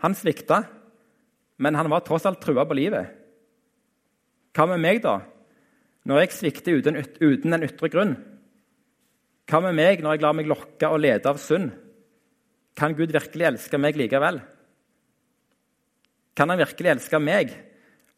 han 0.00 0.16
svikta, 0.16 0.62
men 1.60 1.76
han 1.76 1.90
var 1.92 2.04
tross 2.04 2.24
alt 2.28 2.40
trua 2.40 2.64
på 2.68 2.76
livet. 2.76 3.16
Hva 4.56 4.66
med 4.70 4.80
meg, 4.82 5.02
da? 5.04 5.18
Når 6.08 6.22
jeg 6.22 6.36
svikter 6.36 6.80
uten, 6.80 6.96
uten 7.20 7.56
en 7.56 7.66
ytre 7.66 7.90
grunn? 7.92 8.14
Hva 9.50 9.60
med 9.64 9.76
meg 9.76 10.00
når 10.00 10.16
jeg 10.16 10.24
lar 10.24 10.36
meg 10.36 10.48
lokke 10.48 10.88
og 10.88 11.02
lede 11.02 11.28
av 11.28 11.40
synd? 11.42 11.74
Kan 12.78 12.96
Gud 12.96 13.12
virkelig 13.12 13.48
elske 13.50 13.80
meg 13.80 13.98
likevel? 13.98 14.40
Kan 16.36 16.52
han 16.52 16.60
virkelig 16.60 16.94
elske 16.94 17.20
meg, 17.20 17.52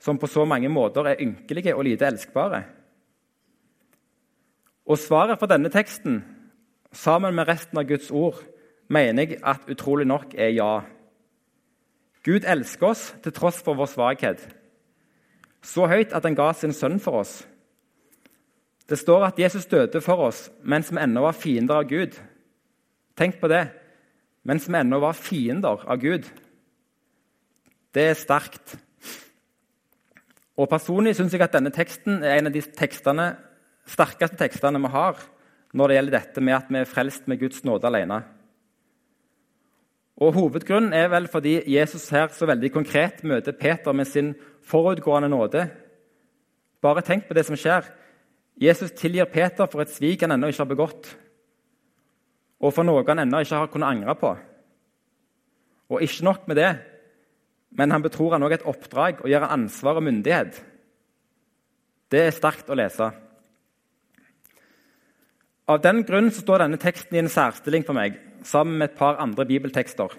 som 0.02 0.18
på 0.18 0.26
så 0.26 0.44
mange 0.48 0.70
måter 0.72 1.06
er 1.06 1.20
ynkelige 1.22 1.76
og 1.76 1.86
lite 1.86 2.08
elskbare? 2.10 2.64
Og 4.86 4.98
svaret 4.98 5.38
for 5.38 5.46
denne 5.46 5.70
teksten, 5.70 6.22
sammen 6.92 7.34
med 7.34 7.46
resten 7.48 7.78
av 7.78 7.86
Guds 7.86 8.10
ord, 8.10 8.40
mener 8.90 9.22
jeg 9.22 9.38
at 9.46 9.70
utrolig 9.70 10.06
nok 10.10 10.34
er 10.34 10.50
ja. 10.56 10.72
Gud 12.26 12.44
elsker 12.46 12.90
oss 12.90 13.06
til 13.22 13.34
tross 13.34 13.62
for 13.62 13.78
vår 13.78 13.90
svakhet. 13.90 14.42
Så 15.62 15.86
høyt 15.86 16.12
at 16.12 16.26
han 16.26 16.36
ga 16.38 16.50
sin 16.54 16.74
sønn 16.74 16.98
for 17.02 17.22
oss. 17.22 17.40
Det 18.90 18.98
står 18.98 19.28
at 19.30 19.38
Jesus 19.38 19.66
døde 19.70 20.02
for 20.02 20.26
oss 20.26 20.48
mens 20.62 20.90
vi 20.90 21.00
ennå 21.00 21.22
var 21.22 21.38
fiender 21.38 21.78
av 21.80 21.88
Gud. 21.88 22.18
Tenk 23.16 23.38
på 23.40 23.48
det. 23.48 23.68
Mens 24.42 24.66
vi 24.68 24.74
ennå 24.74 24.98
var 25.02 25.14
fiender 25.14 25.84
av 25.86 26.00
Gud. 26.02 26.26
Det 27.94 28.08
er 28.10 28.18
sterkt. 28.18 28.74
Og 30.58 30.68
Personlig 30.68 31.14
syns 31.16 31.32
jeg 31.32 31.42
at 31.44 31.54
denne 31.54 31.72
teksten 31.72 32.20
er 32.20 32.38
en 32.38 32.50
av 32.50 32.54
de 32.54 32.60
tekstene, 32.76 33.32
sterkeste 33.88 34.36
tekstene 34.40 34.80
vi 34.82 34.90
har 34.92 35.20
når 35.72 35.88
det 35.88 35.96
gjelder 35.96 36.18
dette 36.18 36.44
med 36.44 36.56
at 36.58 36.68
vi 36.68 36.80
er 36.82 36.88
frelst 36.88 37.28
med 37.30 37.40
Guds 37.40 37.62
nåde 37.64 37.88
alene. 37.88 38.20
Og 40.20 40.34
Hovedgrunnen 40.36 40.92
er 40.92 41.08
vel 41.10 41.26
fordi 41.32 41.62
Jesus 41.72 42.04
her 42.12 42.28
så 42.36 42.46
veldig 42.46 42.70
konkret 42.74 43.24
møter 43.24 43.56
Peter 43.56 43.96
med 43.96 44.06
sin 44.06 44.34
forutgående 44.68 45.30
nåde. 45.32 45.64
Bare 46.84 47.02
tenk 47.02 47.24
på 47.26 47.34
det 47.34 47.46
som 47.48 47.56
skjer. 47.56 47.88
Jesus 48.60 48.92
tilgir 48.92 49.30
Peter 49.32 49.66
for 49.66 49.82
et 49.82 49.90
svik 49.90 50.22
han 50.22 50.36
ennå 50.36 50.52
ikke 50.52 50.66
har 50.66 50.70
begått, 50.74 51.08
og 52.62 52.74
for 52.76 52.86
noe 52.86 53.02
han 53.08 53.24
ennå 53.24 53.40
ikke 53.42 53.62
har 53.62 53.70
kunnet 53.72 53.88
angre 53.88 54.14
på. 54.20 54.34
Og 55.92 56.04
ikke 56.04 56.26
nok 56.28 56.44
med 56.48 56.60
det, 56.60 56.70
men 57.78 57.90
han 57.94 58.04
betror 58.04 58.36
han 58.36 58.44
også 58.44 58.58
et 58.60 58.68
oppdrag 58.68 59.22
og 59.22 59.30
gjør 59.30 59.48
ansvar 59.48 60.00
og 60.00 60.06
myndighet. 60.06 60.58
Det 62.12 62.26
er 62.26 62.34
sterkt 62.36 62.68
å 62.68 62.76
lese. 62.76 63.08
Av 65.72 65.80
den 65.80 66.02
grunn 66.04 66.28
står 66.34 66.64
denne 66.64 66.80
teksten 66.80 67.16
i 67.16 67.22
en 67.22 67.30
særstilling 67.32 67.86
for 67.86 67.96
meg, 67.96 68.18
sammen 68.44 68.76
med 68.76 68.90
et 68.90 68.98
par 68.98 69.20
andre 69.22 69.46
bibeltekster. 69.48 70.12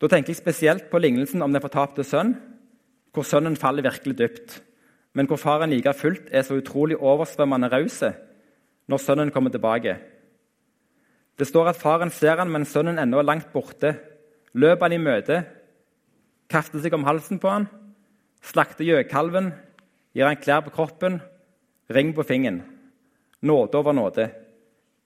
Da 0.00 0.10
tenker 0.10 0.32
jeg 0.32 0.40
spesielt 0.40 0.86
på 0.90 1.00
lignelsen 1.02 1.42
om 1.44 1.52
den 1.52 1.62
fortapte 1.62 2.06
sønn, 2.06 2.34
hvor 3.14 3.26
sønnen 3.26 3.58
faller 3.58 3.84
virkelig 3.84 4.16
dypt, 4.18 4.56
men 5.14 5.28
hvor 5.30 5.38
faren 5.38 5.70
like 5.70 5.92
fullt 5.94 6.30
er 6.34 6.46
så 6.46 6.56
utrolig 6.58 6.96
oversvømmende 6.98 7.70
raus 7.70 8.00
når 8.90 9.02
sønnen 9.02 9.30
kommer 9.34 9.52
tilbake. 9.54 9.96
Det 11.38 11.46
står 11.48 11.70
at 11.70 11.78
faren 11.78 12.10
ser 12.14 12.38
han 12.38 12.50
mens 12.50 12.72
sønnen 12.74 12.98
ennå 13.02 13.20
er 13.20 13.28
langt 13.28 13.52
borte, 13.52 13.94
løper 14.54 14.86
han 14.86 14.96
i 14.96 15.02
møte, 15.02 15.42
kaster 16.50 16.82
seg 16.82 16.94
om 16.96 17.06
halsen 17.06 17.40
på 17.42 17.50
han, 17.50 17.66
slakter 18.44 18.86
gjøkalven, 18.86 19.52
gir 20.14 20.28
han 20.28 20.40
klær 20.40 20.64
på 20.66 20.74
kroppen, 20.74 21.20
ring 21.92 22.12
på 22.14 22.24
fingeren. 22.26 22.62
Nåde 23.44 23.78
over 23.78 23.92
nåde. 23.92 24.30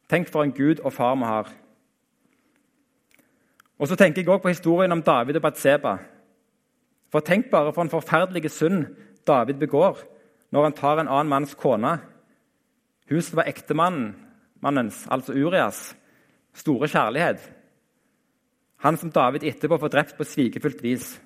Tenk 0.09 0.31
for 0.31 0.45
en 0.45 0.55
Gud 0.55 0.81
og 0.85 0.93
far 0.95 1.17
vi 1.19 1.27
har. 1.27 1.49
Og 3.79 3.89
så 3.89 3.97
tenker 3.97 4.23
jeg 4.23 4.29
også 4.29 4.43
på 4.43 4.53
historien 4.53 4.93
om 4.93 5.03
David 5.03 5.39
og 5.39 5.43
Batseba. 5.43 5.97
For 7.13 7.25
Tenk 7.25 7.51
bare 7.51 7.73
for 7.73 7.83
en 7.83 7.93
forferdelig 7.93 8.51
synd 8.51 8.87
David 9.27 9.61
begår 9.61 10.01
når 10.53 10.65
han 10.65 10.77
tar 10.77 11.01
en 11.01 11.09
annen 11.09 11.29
manns 11.29 11.55
kone. 11.55 11.99
Hun 13.09 13.23
som 13.23 13.37
var 13.41 13.49
ektemannen, 13.49 14.15
mannens, 14.61 15.07
altså 15.11 15.33
Urias, 15.33 15.95
store 16.55 16.89
kjærlighet. 16.89 17.41
Han 18.85 18.97
som 18.97 19.13
David 19.13 19.45
etterpå 19.45 19.79
får 19.79 19.93
drept 19.93 20.17
på 20.17 20.25
svikefullt 20.25 20.83
vis. 20.83 21.19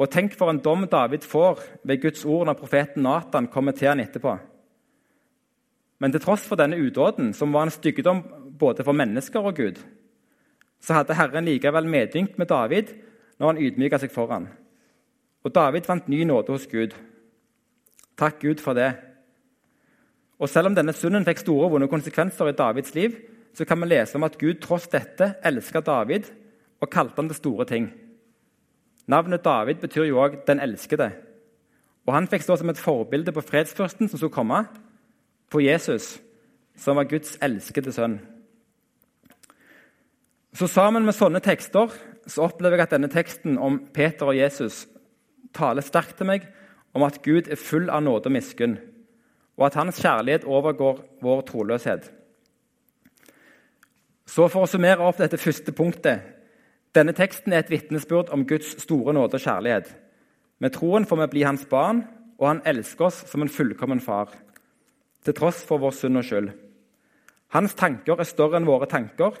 Og 0.00 0.10
tenk 0.10 0.34
for 0.38 0.50
en 0.50 0.60
dom 0.62 0.86
David 0.88 1.26
får 1.28 1.60
ved 1.84 2.00
Guds 2.02 2.24
ord 2.24 2.46
når 2.48 2.58
profeten 2.58 3.04
Nathan 3.04 3.50
kommer 3.52 3.76
til 3.76 3.90
han 3.90 4.00
etterpå. 4.00 4.36
Men 6.02 6.12
til 6.12 6.20
tross 6.20 6.46
for 6.48 6.58
denne 6.58 6.80
udåden, 6.80 7.30
som 7.32 7.52
var 7.52 7.68
en 7.68 7.74
styggedom 7.74 8.24
både 8.58 8.84
for 8.84 8.96
mennesker 8.96 9.40
og 9.40 9.54
Gud, 9.56 9.78
så 10.82 10.96
hadde 10.96 11.14
Herren 11.14 11.46
likevel 11.46 11.86
medynk 11.86 12.38
med 12.38 12.50
David 12.50 12.90
når 13.38 13.52
han 13.52 13.62
ydmyka 13.62 14.00
seg 14.02 14.10
for 14.10 14.32
ham. 14.32 14.48
Og 15.44 15.54
David 15.54 15.86
fant 15.86 16.08
ny 16.10 16.24
nåde 16.26 16.54
hos 16.54 16.66
Gud. 16.70 16.96
Takk 18.18 18.40
Gud 18.42 18.62
for 18.62 18.74
det. 18.74 18.92
Og 20.42 20.48
Selv 20.50 20.66
om 20.66 20.74
denne 20.74 20.92
synden 20.92 21.26
fikk 21.26 21.38
store 21.38 21.70
vonde 21.70 21.86
konsekvenser 21.90 22.50
i 22.50 22.56
Davids 22.58 22.94
liv, 22.94 23.14
så 23.54 23.64
kan 23.64 23.78
vi 23.80 23.92
lese 23.92 24.16
om 24.18 24.26
at 24.26 24.38
Gud 24.38 24.58
tross 24.62 24.88
dette 24.90 25.36
elska 25.44 25.80
David 25.80 26.32
og 26.80 26.90
kalte 26.90 27.20
han 27.20 27.28
til 27.30 27.38
store 27.38 27.66
ting. 27.68 27.92
Navnet 29.06 29.44
David 29.44 29.80
betyr 29.82 30.04
jo 30.04 30.20
òg 30.22 30.44
'den 30.46 30.60
elskede'. 30.60 31.12
Og 32.06 32.14
Han 32.14 32.28
fikk 32.28 32.42
stå 32.42 32.56
som 32.56 32.68
et 32.68 32.78
forbilde 32.78 33.32
på 33.32 33.40
fredsfyrsten 33.40 34.08
som 34.08 34.18
skulle 34.18 34.32
komme, 34.32 34.66
på 35.50 35.60
Jesus, 35.60 36.20
som 36.76 36.96
var 36.96 37.04
Guds 37.04 37.38
elskede 37.42 37.92
sønn. 37.92 38.20
Så 40.54 40.66
Sammen 40.66 41.04
med 41.04 41.14
sånne 41.14 41.40
tekster 41.40 41.92
så 42.26 42.42
opplever 42.42 42.76
jeg 42.76 42.82
at 42.82 42.90
denne 42.90 43.08
teksten 43.08 43.58
om 43.58 43.78
Peter 43.94 44.26
og 44.26 44.36
Jesus 44.36 44.86
taler 45.54 45.82
sterkt 45.82 46.16
til 46.16 46.26
meg 46.26 46.46
om 46.94 47.02
at 47.02 47.22
Gud 47.22 47.48
er 47.48 47.56
full 47.56 47.90
av 47.90 48.02
nåde 48.02 48.28
og 48.28 48.32
miskunn, 48.32 48.78
og 49.56 49.66
at 49.66 49.74
hans 49.74 50.00
kjærlighet 50.00 50.44
overgår 50.44 51.00
vår 51.22 51.40
troløshet. 51.48 52.10
Så 54.26 54.48
For 54.48 54.64
å 54.64 54.70
summere 54.70 55.04
opp 55.04 55.18
dette 55.18 55.40
første 55.40 55.72
punktet 55.72 56.20
denne 56.92 57.14
teksten 57.16 57.52
er 57.52 57.62
et 57.62 57.70
vitnesbyrd 57.72 58.32
om 58.34 58.44
Guds 58.48 58.74
store 58.82 59.14
nåde 59.16 59.38
og 59.38 59.44
kjærlighet. 59.44 59.88
Med 60.60 60.74
troen 60.74 61.06
får 61.08 61.22
vi 61.22 61.30
bli 61.34 61.44
hans 61.46 61.64
barn, 61.66 62.04
og 62.38 62.48
han 62.48 62.62
elsker 62.68 63.08
oss 63.08 63.22
som 63.30 63.42
en 63.42 63.52
fullkommen 63.52 64.00
far 64.00 64.32
til 65.22 65.34
tross 65.38 65.62
for 65.66 65.78
vår 65.78 65.94
synd 65.94 66.18
og 66.18 66.26
skyld. 66.26 66.48
Hans 67.54 67.76
tanker 67.78 68.18
er 68.18 68.26
større 68.26 68.58
enn 68.58 68.66
våre 68.66 68.88
tanker, 68.90 69.36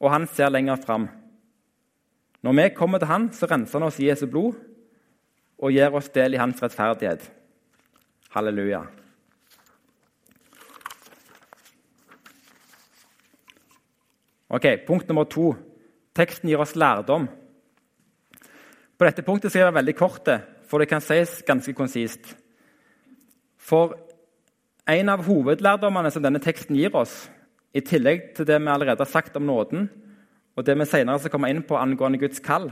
og 0.00 0.12
han 0.12 0.26
ser 0.30 0.52
lenger 0.52 0.80
fram. 0.80 1.08
Når 2.40 2.56
vi 2.56 2.68
kommer 2.76 2.98
til 2.98 3.10
han, 3.10 3.28
så 3.36 3.46
renser 3.50 3.78
han 3.78 3.88
oss 3.90 4.00
i 4.00 4.08
Jesu 4.08 4.24
blod 4.30 4.56
og 5.60 5.74
gir 5.74 5.92
oss 5.92 6.08
del 6.14 6.34
i 6.34 6.40
hans 6.40 6.62
rettferdighet. 6.62 7.26
Halleluja. 8.32 8.86
Ok, 14.48 14.66
Punkt 14.86 15.08
nummer 15.08 15.24
to. 15.24 15.52
Teksten 16.20 16.50
gir 16.50 16.60
oss 16.60 16.76
lærdom. 16.76 17.28
På 19.00 19.06
dette 19.08 19.24
punktet 19.24 19.52
skal 19.52 19.70
jeg 19.70 19.76
veldig 19.78 19.96
kort, 19.96 20.28
for 20.68 20.82
det 20.82 20.90
kan 20.90 21.00
sies 21.00 21.38
ganske 21.48 21.72
konsist. 21.72 22.34
For 23.56 23.94
en 24.90 25.08
av 25.12 25.24
hovedlærdommene 25.24 26.10
som 26.12 26.24
denne 26.24 26.42
teksten 26.42 26.76
gir 26.76 26.92
oss, 26.98 27.30
i 27.72 27.80
tillegg 27.86 28.34
til 28.36 28.48
det 28.48 28.58
vi 28.58 28.68
allerede 28.68 29.00
har 29.00 29.08
sagt 29.08 29.36
om 29.38 29.46
nåden, 29.48 29.88
og 30.58 30.66
det 30.66 30.76
vi 30.76 30.88
senere 30.90 31.22
skal 31.22 31.32
komme 31.32 31.48
inn 31.52 31.62
på 31.64 31.78
angående 31.78 32.20
Guds 32.20 32.42
kall, 32.44 32.68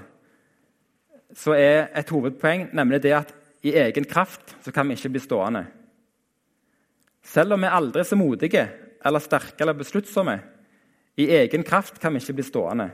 så 1.32 1.54
er 1.54 1.88
et 1.96 2.10
hovedpoeng 2.12 2.68
nemlig 2.76 3.02
det 3.04 3.14
at 3.16 3.34
i 3.64 3.72
egen 3.78 4.04
kraft 4.08 4.56
så 4.64 4.72
kan 4.74 4.88
vi 4.88 4.96
ikke 4.98 5.14
bli 5.14 5.22
stående. 5.22 5.64
Selv 7.24 7.54
om 7.54 7.62
vi 7.62 7.68
er 7.68 7.76
aldri 7.78 8.04
så 8.04 8.16
modige 8.18 8.68
eller 9.06 9.22
sterke 9.22 9.62
eller 9.62 9.78
besluttsomme, 9.78 10.38
i 11.18 11.30
egen 11.40 11.64
kraft 11.66 12.00
kan 12.02 12.12
vi 12.14 12.20
ikke 12.22 12.40
bli 12.40 12.46
stående. 12.46 12.90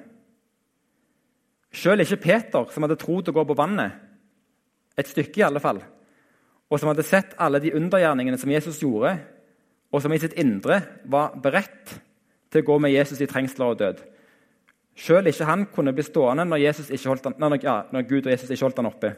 Selv 1.75 2.05
ikke 2.05 2.23
Peter, 2.23 2.71
som 2.71 2.87
hadde 2.87 2.99
tro 3.01 3.19
å 3.19 3.35
gå 3.35 3.45
på 3.49 3.57
vannet, 3.59 3.99
et 4.95 5.11
stykke 5.11 5.41
i 5.41 5.47
alle 5.47 5.63
fall, 5.63 5.81
og 6.71 6.79
som 6.79 6.93
hadde 6.93 7.07
sett 7.07 7.35
alle 7.43 7.59
de 7.63 7.75
undergjerningene 7.75 8.39
som 8.39 8.53
Jesus 8.53 8.79
gjorde, 8.83 9.17
og 9.91 10.03
som 10.03 10.13
i 10.15 10.21
sitt 10.23 10.37
indre 10.39 10.81
var 11.11 11.35
beredt 11.43 11.97
til 12.51 12.63
å 12.63 12.67
gå 12.69 12.79
med 12.83 12.95
Jesus 12.95 13.21
i 13.23 13.29
trengsler 13.31 13.73
og 13.73 13.81
død. 13.83 14.03
Selv 14.95 15.27
ikke 15.31 15.47
han 15.49 15.67
kunne 15.75 15.95
bli 15.95 16.05
stående 16.07 16.47
når, 16.47 16.63
han, 16.71 17.37
når, 17.43 17.57
ja, 17.63 17.77
når 17.91 18.07
Gud 18.07 18.27
og 18.29 18.31
Jesus 18.31 18.51
ikke 18.51 18.69
holdt 18.69 18.79
han 18.79 18.91
oppe. 18.91 19.11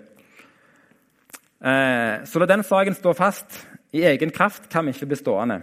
Eh, 1.60 2.24
så 2.24 2.40
la 2.40 2.48
den 2.48 2.64
saken 2.64 2.96
stå 2.96 3.12
fast. 3.16 3.60
I 3.92 4.04
egen 4.08 4.32
kraft 4.32 4.70
kan 4.72 4.84
vi 4.84 4.96
ikke 4.96 5.08
bli 5.12 5.20
stående. 5.20 5.60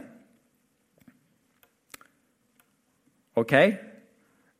Ok, 3.37 3.53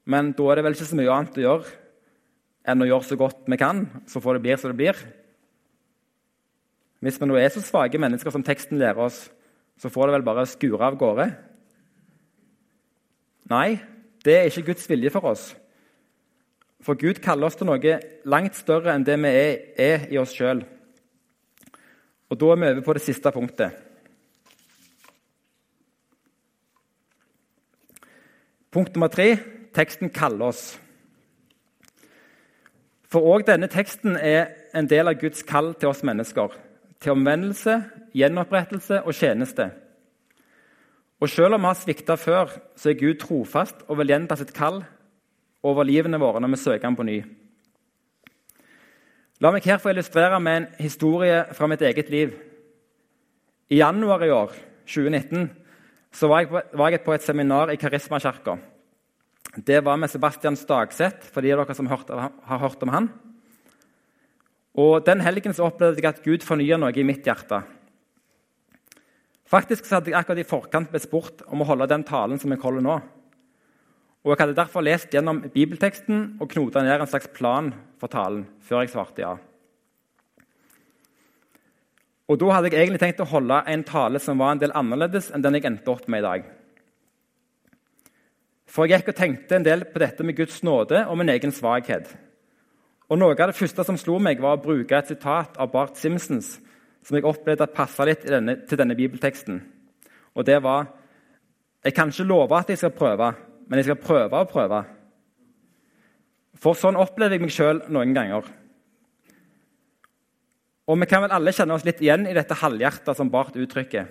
men 0.09 0.33
da 0.33 0.49
er 0.49 0.57
det 0.57 0.65
vel 0.65 0.75
ikke 0.75 0.89
så 0.89 0.97
mye 0.97 1.13
annet 1.13 1.37
å 1.37 1.45
gjøre 1.45 1.79
enn 2.63 2.83
å 2.83 2.87
gjøre 2.87 3.07
så 3.07 3.17
godt 3.19 3.47
vi 3.51 3.59
kan, 3.59 3.85
så 4.07 4.21
får 4.23 4.37
det 4.37 4.43
bli 4.45 4.57
som 4.57 4.71
det 4.71 4.79
blir. 4.79 4.99
Hvis 7.03 7.19
vi 7.19 7.27
nå 7.27 7.35
er 7.35 7.51
så 7.51 7.63
svake 7.63 7.99
mennesker 7.99 8.31
som 8.31 8.45
teksten 8.45 8.79
lærer 8.79 9.01
oss, 9.03 9.25
så 9.79 9.91
får 9.91 10.07
det 10.07 10.15
vel 10.17 10.27
bare 10.27 10.45
skure 10.47 10.87
av 10.87 10.95
gårde? 10.99 11.27
Nei, 13.51 13.75
det 14.23 14.37
er 14.37 14.47
ikke 14.47 14.69
Guds 14.71 14.87
vilje 14.87 15.11
for 15.11 15.33
oss. 15.33 15.49
For 16.83 16.99
Gud 16.99 17.19
kaller 17.23 17.47
oss 17.47 17.57
til 17.59 17.67
noe 17.67 17.97
langt 18.27 18.55
større 18.59 18.93
enn 18.95 19.05
det 19.07 19.17
vi 19.19 19.31
er, 19.31 19.57
er 19.79 20.05
i 20.11 20.19
oss 20.19 20.35
sjøl. 20.35 20.63
Og 22.31 22.39
da 22.39 22.51
er 22.53 22.61
vi 22.61 22.69
over 22.71 22.85
på 22.87 22.95
det 22.95 23.03
siste 23.03 23.31
punktet. 23.35 23.75
Punkt 28.73 28.95
nummer 28.95 29.11
tre 29.13 29.35
teksten 29.75 30.09
kaller 30.09 30.49
oss. 30.49 30.63
For 33.13 33.21
òg 33.29 33.43
denne 33.45 33.69
teksten 33.69 34.15
er 34.17 34.47
en 34.73 34.87
del 34.89 35.05
av 35.05 35.19
Guds 35.21 35.43
kall 35.45 35.75
til 35.77 35.91
oss 35.91 36.01
mennesker 36.01 36.55
til 37.03 37.17
omvendelse, 37.17 37.81
gjenopprettelse 38.15 39.01
og 39.03 39.13
tjeneste. 39.13 39.69
Og 41.19 41.29
Selv 41.29 41.55
om 41.55 41.61
vi 41.61 41.67
har 41.67 41.79
svikta 41.79 42.15
før, 42.15 42.51
så 42.75 42.89
er 42.89 42.99
Gud 42.99 43.19
trofast 43.19 43.85
og 43.87 43.97
vil 43.97 44.11
gjenta 44.11 44.35
sitt 44.35 44.53
kall 44.55 44.81
over 45.63 45.83
livene 45.83 46.19
våre 46.19 46.41
når 46.41 46.55
vi 46.55 46.59
søker 46.63 46.87
ham 46.87 46.95
på 46.95 47.05
ny. 47.07 47.21
La 49.39 49.51
meg 49.51 49.63
her 49.67 49.79
få 49.79 49.91
illustrere 49.91 50.39
med 50.39 50.57
en 50.57 50.67
historie 50.79 51.45
fra 51.53 51.67
mitt 51.67 51.81
eget 51.81 52.09
liv. 52.09 52.33
I 53.69 53.79
januar 53.79 54.23
i 54.23 54.31
år, 54.31 54.51
2019, 54.87 55.49
så 56.11 56.27
var 56.27 56.39
jeg 56.39 56.49
på, 56.49 56.61
var 56.77 56.91
jeg 56.91 57.03
på 57.03 57.13
et 57.13 57.23
seminar 57.23 57.71
i 57.71 57.79
Karismakirka. 57.79 58.57
Det 59.53 59.83
var 59.85 59.99
med 60.01 60.09
Sebastian 60.09 60.55
Stagseth, 60.57 61.29
for 61.29 61.45
de 61.45 61.51
av 61.53 61.61
dere 61.61 61.75
som 61.77 61.85
har 61.85 62.59
hørt, 62.59 62.83
om 62.83 62.89
han. 62.89 63.09
Og 64.73 65.05
Den 65.05 65.21
helgen 65.21 65.53
så 65.53 65.67
opplevde 65.67 66.01
jeg 66.01 66.09
at 66.09 66.23
Gud 66.25 66.41
fornya 66.41 66.79
noe 66.81 66.93
i 66.97 67.05
mitt 67.05 67.25
hjerte. 67.25 67.61
Faktisk 69.45 69.85
så 69.85 69.99
hadde 69.99 70.09
jeg 70.09 70.17
akkurat 70.17 70.41
i 70.41 70.49
forkant 70.49 70.89
blitt 70.89 71.05
spurt 71.05 71.43
om 71.45 71.61
å 71.61 71.67
holde 71.69 71.85
den 71.91 72.03
talen 72.03 72.41
som 72.41 72.49
jeg 72.49 72.63
holder 72.63 72.81
nå. 72.81 72.97
Og 74.23 74.31
Jeg 74.31 74.39
hadde 74.39 74.57
derfor 74.57 74.81
lest 74.81 75.13
gjennom 75.13 75.43
bibelteksten 75.53 76.39
og 76.41 76.49
knota 76.49 76.81
ned 76.81 77.03
en 77.03 77.11
slags 77.11 77.29
plan 77.35 77.73
for 78.01 78.09
talen 78.09 78.47
før 78.65 78.81
jeg 78.81 78.93
svarte 78.95 79.21
ja. 79.21 79.35
Og 82.25 82.39
Da 82.39 82.49
hadde 82.55 82.71
jeg 82.71 82.87
egentlig 82.87 83.03
tenkt 83.03 83.21
å 83.21 83.29
holde 83.29 83.61
en 83.67 83.83
tale 83.85 84.17
som 84.23 84.39
var 84.39 84.55
en 84.55 84.63
del 84.63 84.73
annerledes 84.73 85.29
enn 85.29 85.43
den 85.43 85.59
jeg 85.59 85.67
endte 85.69 85.91
opp 85.91 86.07
med 86.07 86.23
i 86.23 86.25
dag. 86.25 86.45
For 88.73 88.89
jeg 88.89 89.03
gikk 89.03 89.11
og 89.13 89.17
tenkte 89.19 89.57
en 89.59 89.65
del 89.65 89.83
på 89.85 90.01
dette 90.01 90.25
med 90.25 90.37
Guds 90.37 90.63
nåde 90.65 91.03
og 91.05 91.17
min 91.19 91.29
egen 91.29 91.53
svakhet. 91.53 92.07
Og 93.11 93.19
Noe 93.21 93.35
av 93.35 93.51
det 93.51 93.57
første 93.59 93.83
som 93.85 93.99
slo 94.01 94.17
meg, 94.17 94.41
var 94.41 94.57
å 94.57 94.63
bruke 94.63 94.97
et 94.97 95.11
sitat 95.11 95.59
av 95.61 95.69
Bart 95.69 95.99
Simpsons 96.01 96.55
som 97.03 97.17
jeg 97.17 97.27
opplevde 97.27 97.67
at 97.67 97.75
passa 97.75 98.07
litt 98.07 98.23
denne, 98.25 98.55
til 98.65 98.79
denne 98.79 98.95
bibelteksten. 98.97 99.59
Og 100.33 100.45
det 100.47 100.61
var 100.63 100.87
Jeg 101.83 101.93
kan 101.93 102.07
ikke 102.07 102.23
love 102.23 102.55
at 102.55 102.69
jeg 102.69 102.77
skal 102.79 102.93
prøve, 102.95 103.33
men 103.67 103.77
jeg 103.77 103.85
skal 103.89 103.99
prøve 103.99 104.39
å 104.39 104.47
prøve. 104.47 104.77
For 106.55 106.79
sånn 106.79 106.95
opplever 106.95 107.35
jeg 107.35 107.43
meg 107.43 107.51
sjøl 107.51 107.81
noen 107.91 108.13
ganger. 108.15 108.47
Og 110.87 110.99
Vi 110.99 111.05
kan 111.05 111.25
vel 111.25 111.35
alle 111.35 111.51
kjenne 111.51 111.75
oss 111.75 111.83
litt 111.83 111.99
igjen 111.99 112.23
i 112.25 112.33
dette 112.33 112.55
halvhjertet 112.55 113.17
som 113.17 113.29
Barth 113.29 113.59
uttrykker. 113.59 114.07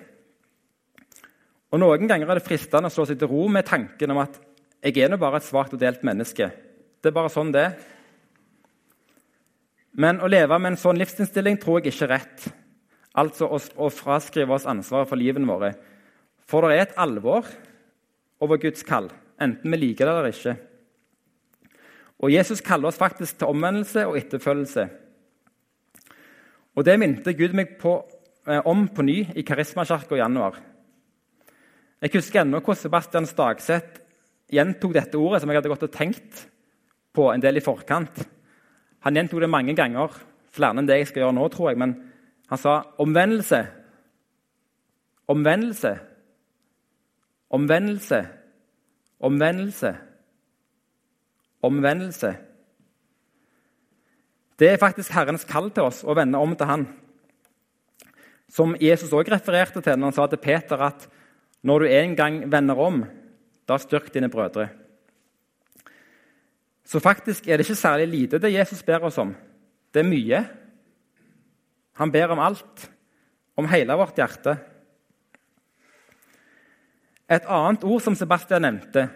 Og 1.72 1.80
Noen 1.80 2.06
ganger 2.06 2.28
er 2.28 2.34
det 2.38 2.44
fristende 2.44 2.92
å 2.92 2.92
slå 2.92 3.08
seg 3.08 3.18
til 3.18 3.32
ro 3.32 3.48
med 3.48 3.64
tanken 3.64 4.12
om 4.12 4.20
at 4.20 4.36
jeg 4.82 4.98
er 4.98 5.12
nå 5.12 5.18
bare 5.20 5.38
et 5.38 5.46
svakt 5.46 5.74
og 5.76 5.80
delt 5.80 6.02
menneske. 6.02 6.48
Det 7.02 7.10
er 7.10 7.14
bare 7.14 7.30
sånn 7.30 7.52
det. 7.54 7.68
Men 9.94 10.18
å 10.18 10.30
leve 10.30 10.58
med 10.58 10.72
en 10.72 10.80
sånn 10.80 10.98
livsinnstilling 10.98 11.60
tror 11.62 11.78
jeg 11.78 11.92
ikke 11.92 12.08
er 12.08 12.12
rett. 12.16 12.48
Altså 13.14 13.46
å 13.46 13.90
fraskrive 13.92 14.56
oss 14.56 14.66
ansvaret 14.66 15.10
for 15.10 15.20
livene 15.20 15.46
våre. 15.46 15.74
For 16.48 16.66
det 16.66 16.76
er 16.76 16.86
et 16.86 16.98
alvor 17.00 17.46
over 18.42 18.58
Guds 18.58 18.82
kall, 18.82 19.06
enten 19.38 19.70
vi 19.70 19.78
liker 19.78 20.08
det 20.08 20.14
eller 20.16 20.32
ikke. 20.32 20.56
Og 22.22 22.34
Jesus 22.34 22.62
kaller 22.64 22.90
oss 22.90 22.98
faktisk 22.98 23.38
til 23.38 23.54
omvendelse 23.54 24.06
og 24.08 24.18
etterfølgelse. 24.18 24.88
Og 26.74 26.84
Det 26.84 26.98
minte 26.98 27.34
Gud 27.36 27.54
meg 27.54 27.78
på, 27.78 28.02
eh, 28.48 28.62
om 28.64 28.88
på 28.88 29.02
ny 29.02 29.18
i 29.36 29.42
Karismakirka 29.42 30.16
i 30.16 30.18
januar. 30.18 30.58
Jeg 32.00 32.10
husker 32.14 32.40
ennå 32.40 32.58
hvordan 32.60 32.82
Sebastian 32.82 33.26
Stagseth 33.26 34.01
gjentok 34.52 34.94
dette 34.96 35.18
ordet 35.18 35.42
som 35.42 35.50
jeg 35.50 35.60
hadde 35.60 35.72
gått 35.72 35.86
og 35.88 35.94
tenkt 35.94 36.46
på 37.12 37.28
en 37.32 37.42
del 37.42 37.58
i 37.58 37.64
forkant. 37.64 38.22
Han 39.04 39.16
gjentok 39.18 39.42
det 39.42 39.50
mange 39.50 39.74
ganger, 39.76 40.14
flere 40.52 40.78
enn 40.78 40.88
det 40.88 41.00
jeg 41.00 41.10
skal 41.10 41.24
gjøre 41.24 41.36
nå, 41.38 41.48
tror 41.52 41.72
jeg. 41.72 41.80
men 41.80 41.96
han 42.52 42.60
sa 42.60 42.82
omvendelse, 43.00 43.62
omvendelse, 45.32 45.92
omvendelse, 47.48 48.18
omvendelse, 49.24 49.92
omvendelse. 51.62 52.32
Det 54.60 54.68
er 54.68 54.82
faktisk 54.82 55.14
Herrens 55.16 55.46
kall 55.48 55.70
til 55.72 55.88
oss 55.88 56.02
å 56.04 56.14
vende 56.14 56.38
om 56.38 56.52
til 56.56 56.68
Han. 56.68 56.84
Som 58.52 58.76
Jesus 58.76 59.14
også 59.14 59.32
refererte 59.32 59.80
til 59.80 59.96
når 59.96 60.10
han 60.10 60.16
sa 60.18 60.28
til 60.28 60.42
Peter 60.42 60.84
at 60.84 61.08
når 61.64 61.80
du 61.80 61.88
en 61.88 62.16
gang 62.18 62.38
vender 62.52 62.78
om, 62.78 63.00
da 63.72 63.80
styrk 63.80 64.10
dine 64.14 64.30
brødre. 64.30 64.68
Så 66.84 67.00
faktisk 67.00 67.46
er 67.48 67.56
det 67.56 67.66
ikke 67.66 67.78
særlig 67.78 68.08
lite 68.10 68.40
det 68.42 68.52
Jesus 68.52 68.82
ber 68.84 69.06
oss 69.08 69.18
om. 69.18 69.32
Det 69.94 70.02
er 70.02 70.08
mye. 70.08 70.42
Han 72.00 72.12
ber 72.12 72.34
om 72.34 72.42
alt, 72.42 72.90
om 73.56 73.68
hele 73.68 73.96
vårt 73.96 74.18
hjerte. 74.18 74.56
Et 77.32 77.44
annet 77.48 77.84
ord 77.84 78.02
som 78.04 78.16
Sebastian 78.18 78.64
nevnte 78.64 79.06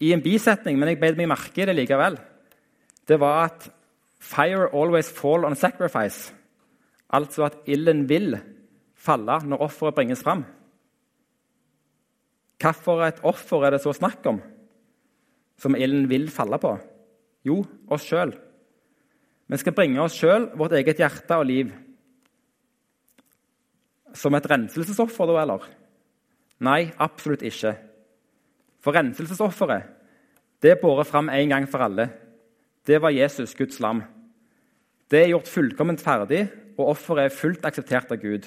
i 0.00 0.12
en 0.14 0.22
bisetning, 0.22 0.78
men 0.78 0.90
jeg 0.90 1.00
beit 1.00 1.18
meg 1.18 1.28
merke 1.30 1.62
i 1.62 1.68
det 1.68 1.76
likevel, 1.76 2.16
det 3.06 3.18
var 3.20 3.44
at 3.44 3.70
'fire 4.20 4.70
always 4.72 5.10
fall 5.12 5.44
on 5.44 5.56
sacrifice'. 5.56 6.32
Altså 7.10 7.44
at 7.44 7.58
ilden 7.66 8.08
vil 8.08 8.38
falle 8.94 9.40
når 9.44 9.62
offeret 9.66 9.94
bringes 9.94 10.22
fram. 10.22 10.44
Hvilket 12.60 13.06
et 13.06 13.22
offer 13.24 13.64
er 13.64 13.74
det 13.74 13.82
så 13.82 13.94
snakk 13.96 14.26
om, 14.28 14.40
som 15.60 15.76
ilden 15.76 16.08
vil 16.10 16.28
falle 16.32 16.58
på? 16.60 16.74
Jo, 17.48 17.62
oss 17.88 18.04
sjøl. 18.04 18.34
Vi 19.50 19.58
skal 19.58 19.74
bringe 19.74 20.02
oss 20.04 20.18
sjøl, 20.18 20.50
vårt 20.60 20.76
eget 20.76 21.00
hjerte 21.00 21.40
og 21.40 21.48
liv 21.48 21.70
som 24.16 24.34
et 24.34 24.46
renselsesoffer, 24.50 25.30
da, 25.30 25.36
eller? 25.42 25.66
Nei, 26.66 26.90
absolutt 26.98 27.44
ikke. 27.46 27.76
For 28.82 28.96
renselsesofferet 28.96 29.96
det 30.60 30.74
er 30.74 30.80
båret 30.80 31.08
fram 31.08 31.30
en 31.32 31.52
gang 31.54 31.66
for 31.70 31.80
alle. 31.80 32.10
Det 32.84 32.98
var 33.00 33.14
Jesus, 33.14 33.54
Guds 33.56 33.78
lam. 33.80 34.02
Det 35.08 35.22
er 35.22 35.30
gjort 35.32 35.48
fullkomment 35.48 36.02
ferdig, 36.04 36.42
og 36.76 36.90
offeret 36.92 37.30
er 37.30 37.36
fullt 37.36 37.64
akseptert 37.64 38.12
av 38.12 38.20
Gud. 38.20 38.44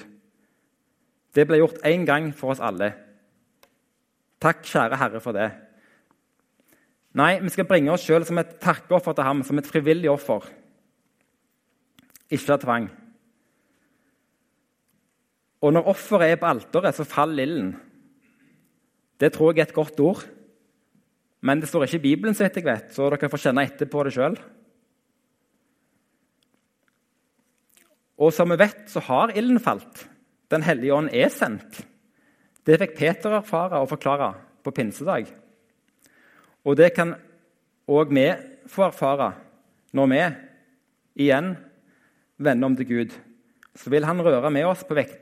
Det 1.34 1.46
ble 1.48 1.58
gjort 1.58 1.82
én 1.82 2.06
gang 2.06 2.30
for 2.30 2.54
oss 2.54 2.62
alle. 2.62 2.92
Takk, 4.44 4.66
kjære 4.68 4.98
Herre, 5.00 5.22
for 5.24 5.36
det. 5.36 5.48
Nei, 7.16 7.38
vi 7.40 7.52
skal 7.54 7.68
bringe 7.68 7.92
oss 7.94 8.04
sjøl 8.04 8.26
som 8.28 8.40
et 8.42 8.58
takkeoffer 8.60 9.16
til 9.16 9.24
ham, 9.24 9.40
som 9.46 9.60
et 9.60 9.68
frivillig 9.70 10.10
offer. 10.12 10.44
Ikke 12.28 12.56
av 12.56 12.60
tvang. 12.60 12.88
Og 15.64 15.72
når 15.72 15.88
offeret 15.94 16.34
er 16.34 16.40
på 16.42 16.50
alteret, 16.50 16.96
så 16.96 17.06
faller 17.08 17.46
ilden. 17.46 17.70
Det 19.20 19.32
tror 19.32 19.54
jeg 19.54 19.62
er 19.62 19.70
et 19.70 19.78
godt 19.78 20.02
ord. 20.04 20.26
Men 21.44 21.60
det 21.60 21.70
står 21.70 21.86
ikke 21.86 22.02
i 22.02 22.06
Bibelen, 22.10 22.36
så 22.36 22.48
jeg 22.48 22.64
vet, 22.66 22.92
så 22.92 23.08
dere 23.12 23.30
får 23.32 23.46
kjenne 23.46 23.64
etter 23.64 23.88
på 23.88 24.04
det 24.04 24.12
sjøl. 24.16 24.36
Og 28.20 28.32
som 28.32 28.52
vi 28.52 28.60
vet, 28.60 28.84
så 28.92 29.00
har 29.08 29.32
ilden 29.36 29.60
falt. 29.62 30.04
Den 30.52 30.64
hellige 30.66 30.94
ånd 30.94 31.12
er 31.12 31.32
sendt. 31.32 31.84
Det 32.64 32.78
fikk 32.80 32.96
Peter 32.96 33.36
erfare 33.40 33.80
og 33.82 33.90
forklare 33.90 34.32
på 34.64 34.72
pinsedag. 34.72 35.28
Og 36.64 36.78
det 36.80 36.94
kan 36.96 37.12
òg 37.84 38.14
vi 38.16 38.28
få 38.72 38.86
erfare 38.88 39.34
når 39.94 40.10
vi 40.10 40.22
igjen 41.26 41.52
vender 42.40 42.66
om 42.70 42.76
til 42.78 42.88
Gud. 42.88 43.12
Så 43.76 43.92
vil 43.92 44.06
han 44.08 44.22
røre 44.24 44.50
oss 44.68 44.86
vekt 44.88 45.20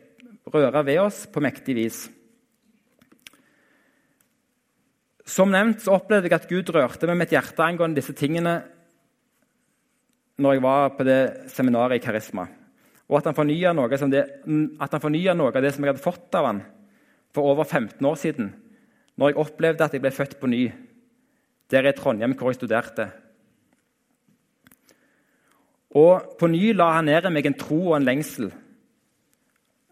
røre 0.52 0.82
ved 0.86 1.00
oss 1.02 1.24
på 1.30 1.42
mektig 1.42 1.74
vis. 1.76 2.04
Som 5.22 5.52
nevnt 5.54 5.84
så 5.84 5.96
opplevde 5.96 6.28
jeg 6.28 6.36
at 6.36 6.48
Gud 6.50 6.72
rørte 6.74 7.06
med 7.08 7.20
mitt 7.22 7.32
hjerte 7.32 7.64
angående 7.64 8.00
disse 8.00 8.14
tingene 8.16 8.58
når 10.42 10.56
jeg 10.56 10.64
var 10.64 10.94
på 10.96 11.06
det 11.06 11.20
seminaret 11.52 12.00
i 12.00 12.02
Karisma, 12.02 12.46
og 13.06 13.18
at 13.18 13.28
han 13.28 13.36
fornya 13.36 13.70
noe, 13.76 13.86
noe, 15.36 15.52
av 15.52 15.62
det 15.62 15.72
som 15.74 15.84
jeg 15.84 15.92
hadde 15.92 16.02
fått 16.02 16.38
av 16.38 16.48
han 16.48 16.62
for 17.34 17.48
over 17.52 17.64
15 17.64 18.04
år 18.04 18.14
siden, 18.14 18.54
når 19.16 19.28
jeg 19.28 19.36
opplevde 19.36 19.84
at 19.84 19.92
jeg 19.92 20.00
ble 20.00 20.10
født 20.10 20.38
på 20.40 20.46
ny, 20.46 20.62
der 21.70 21.88
i 21.88 21.92
Trondheim, 21.96 22.34
hvor 22.36 22.50
jeg 22.50 22.60
studerte. 22.60 23.10
Og 25.90 26.36
På 26.38 26.48
ny 26.48 26.72
la 26.72 26.90
han 26.96 27.04
ned 27.04 27.28
i 27.28 27.32
meg 27.32 27.46
en 27.46 27.58
tro 27.58 27.78
og 27.90 27.96
en 27.98 28.06
lengsel 28.06 28.52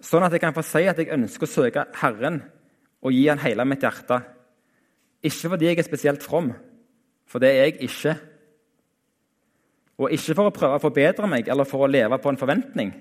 Sånn 0.01 0.25
at 0.25 0.33
jeg 0.33 0.41
kan 0.41 0.55
få 0.57 0.63
si 0.65 0.87
at 0.89 0.97
jeg 0.97 1.13
ønsker 1.13 1.45
å 1.45 1.51
søke 1.51 1.83
Herren 2.01 2.39
og 3.05 3.13
gi 3.13 3.27
Han 3.29 3.43
hele 3.43 3.67
mitt 3.69 3.85
hjerte. 3.85 4.17
Ikke 5.21 5.51
fordi 5.53 5.69
jeg 5.69 5.79
er 5.79 5.85
spesielt 5.85 6.25
from, 6.25 6.55
for 7.29 7.43
det 7.43 7.51
er 7.53 7.69
jeg 7.69 7.91
ikke. 7.91 8.15
Og 10.01 10.17
ikke 10.17 10.37
for 10.39 10.49
å 10.49 10.55
prøve 10.57 10.79
å 10.79 10.83
forbedre 10.83 11.29
meg 11.29 11.49
eller 11.53 11.69
for 11.69 11.85
å 11.85 11.91
leve 11.91 12.17
på 12.17 12.33
en 12.33 12.41
forventning, 12.41 12.95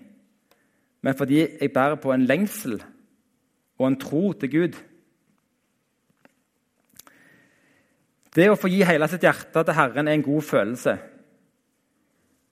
men 0.99 1.15
fordi 1.15 1.39
jeg 1.39 1.71
bærer 1.71 1.95
på 2.04 2.12
en 2.12 2.25
lengsel 2.28 2.82
og 3.80 3.88
en 3.88 4.00
tro 4.00 4.34
til 4.36 4.52
Gud. 4.52 4.78
Det 8.36 8.50
å 8.52 8.58
få 8.60 8.70
gi 8.70 8.84
hele 8.86 9.08
sitt 9.10 9.24
hjerte 9.26 9.63
til 9.65 9.76
Herren 9.76 10.08
er 10.08 10.20
en 10.20 10.26
god 10.26 10.46
følelse. 10.46 10.98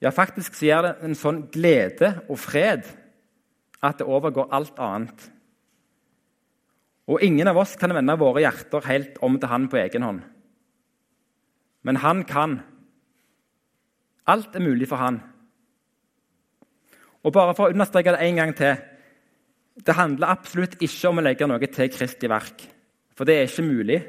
Ja, 0.02 0.14
faktisk 0.14 0.56
så 0.56 0.66
gir 0.66 0.86
det 0.86 0.94
en 1.06 1.18
sånn 1.18 1.44
glede 1.54 2.14
og 2.30 2.40
fred 2.42 2.86
at 3.84 4.00
det 4.00 4.08
overgår 4.08 4.50
alt 4.54 4.80
annet. 4.82 5.28
Og 7.08 7.24
ingen 7.24 7.48
av 7.48 7.58
oss 7.62 7.76
kan 7.80 7.94
vende 7.96 8.18
våre 8.20 8.44
hjerter 8.44 8.90
helt 8.90 9.22
om 9.24 9.38
til 9.40 9.50
Han 9.50 9.70
på 9.72 9.80
egen 9.80 10.04
hånd. 10.04 10.22
Men 11.88 12.02
Han 12.04 12.24
kan. 12.28 12.60
Alt 14.28 14.56
er 14.56 14.66
mulig 14.66 14.90
for 14.90 15.00
Han. 15.02 15.22
Og 17.24 17.34
bare 17.34 17.56
for 17.56 17.68
å 17.68 17.74
understreke 17.74 18.14
det 18.14 18.24
en 18.28 18.40
gang 18.42 18.54
til 18.56 18.76
Det 19.78 19.96
handler 19.96 20.34
absolutt 20.34 20.80
ikke 20.82 21.12
om 21.12 21.22
å 21.22 21.26
legge 21.26 21.48
noe 21.50 21.70
til 21.70 21.92
Kristi 21.94 22.30
verk. 22.32 22.64
For 23.18 23.28
det 23.28 23.36
er 23.38 23.50
ikke 23.50 23.66
mulig. 23.66 24.00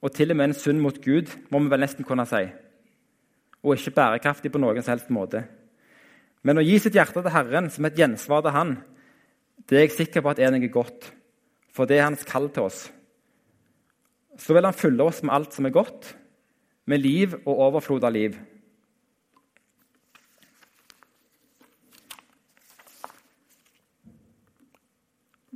Og 0.00 0.12
til 0.16 0.32
og 0.32 0.38
med 0.38 0.50
en 0.50 0.56
synd 0.56 0.80
mot 0.82 0.96
Gud, 1.02 1.30
må 1.50 1.60
vi 1.60 1.70
vel 1.70 1.82
nesten 1.84 2.06
kunne 2.08 2.26
si. 2.28 2.42
Og 3.60 3.76
ikke 3.76 3.94
bærekraftig 3.98 4.52
på 4.52 4.60
noen 4.62 4.80
som 4.82 4.94
helst 4.94 5.10
måte. 5.12 5.44
Men 6.42 6.58
å 6.58 6.64
gi 6.64 6.78
sitt 6.80 6.96
hjerte 6.96 7.20
til 7.20 7.34
Herren 7.34 7.68
som 7.72 7.84
et 7.84 7.98
gjensvar 7.98 8.44
til 8.46 8.54
Han, 8.56 8.78
det 9.68 9.76
er 9.76 9.84
jeg 9.84 9.96
sikker 9.98 10.24
på 10.24 10.32
at 10.32 10.40
er 10.40 10.54
noe 10.54 10.70
godt. 10.72 11.10
For 11.76 11.86
det 11.86 11.98
er 11.98 12.08
Hans 12.08 12.24
kall 12.26 12.48
til 12.48 12.70
oss. 12.70 12.86
Så 14.40 14.56
vil 14.56 14.64
Han 14.64 14.76
fylle 14.76 15.04
oss 15.04 15.20
med 15.22 15.34
alt 15.36 15.54
som 15.54 15.68
er 15.68 15.74
godt, 15.74 16.14
med 16.88 17.04
liv 17.04 17.36
og 17.44 17.60
overflod 17.68 18.06
av 18.08 18.16
liv. 18.16 18.38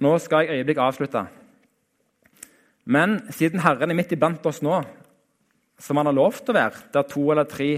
Nå 0.04 0.18
skal 0.20 0.44
jeg 0.44 0.60
øyeblikk 0.60 0.82
avslutte. 0.84 1.24
Men 2.84 3.22
siden 3.32 3.62
Herren 3.64 3.90
er 3.90 3.96
midt 3.96 4.12
iblant 4.12 4.44
oss 4.46 4.60
nå, 4.64 4.82
som 5.80 5.98
han 5.98 6.10
har 6.10 6.16
lovt 6.16 6.50
å 6.50 6.56
være, 6.56 6.88
der 6.92 7.06
to 7.08 7.24
eller 7.32 7.48
tre 7.48 7.70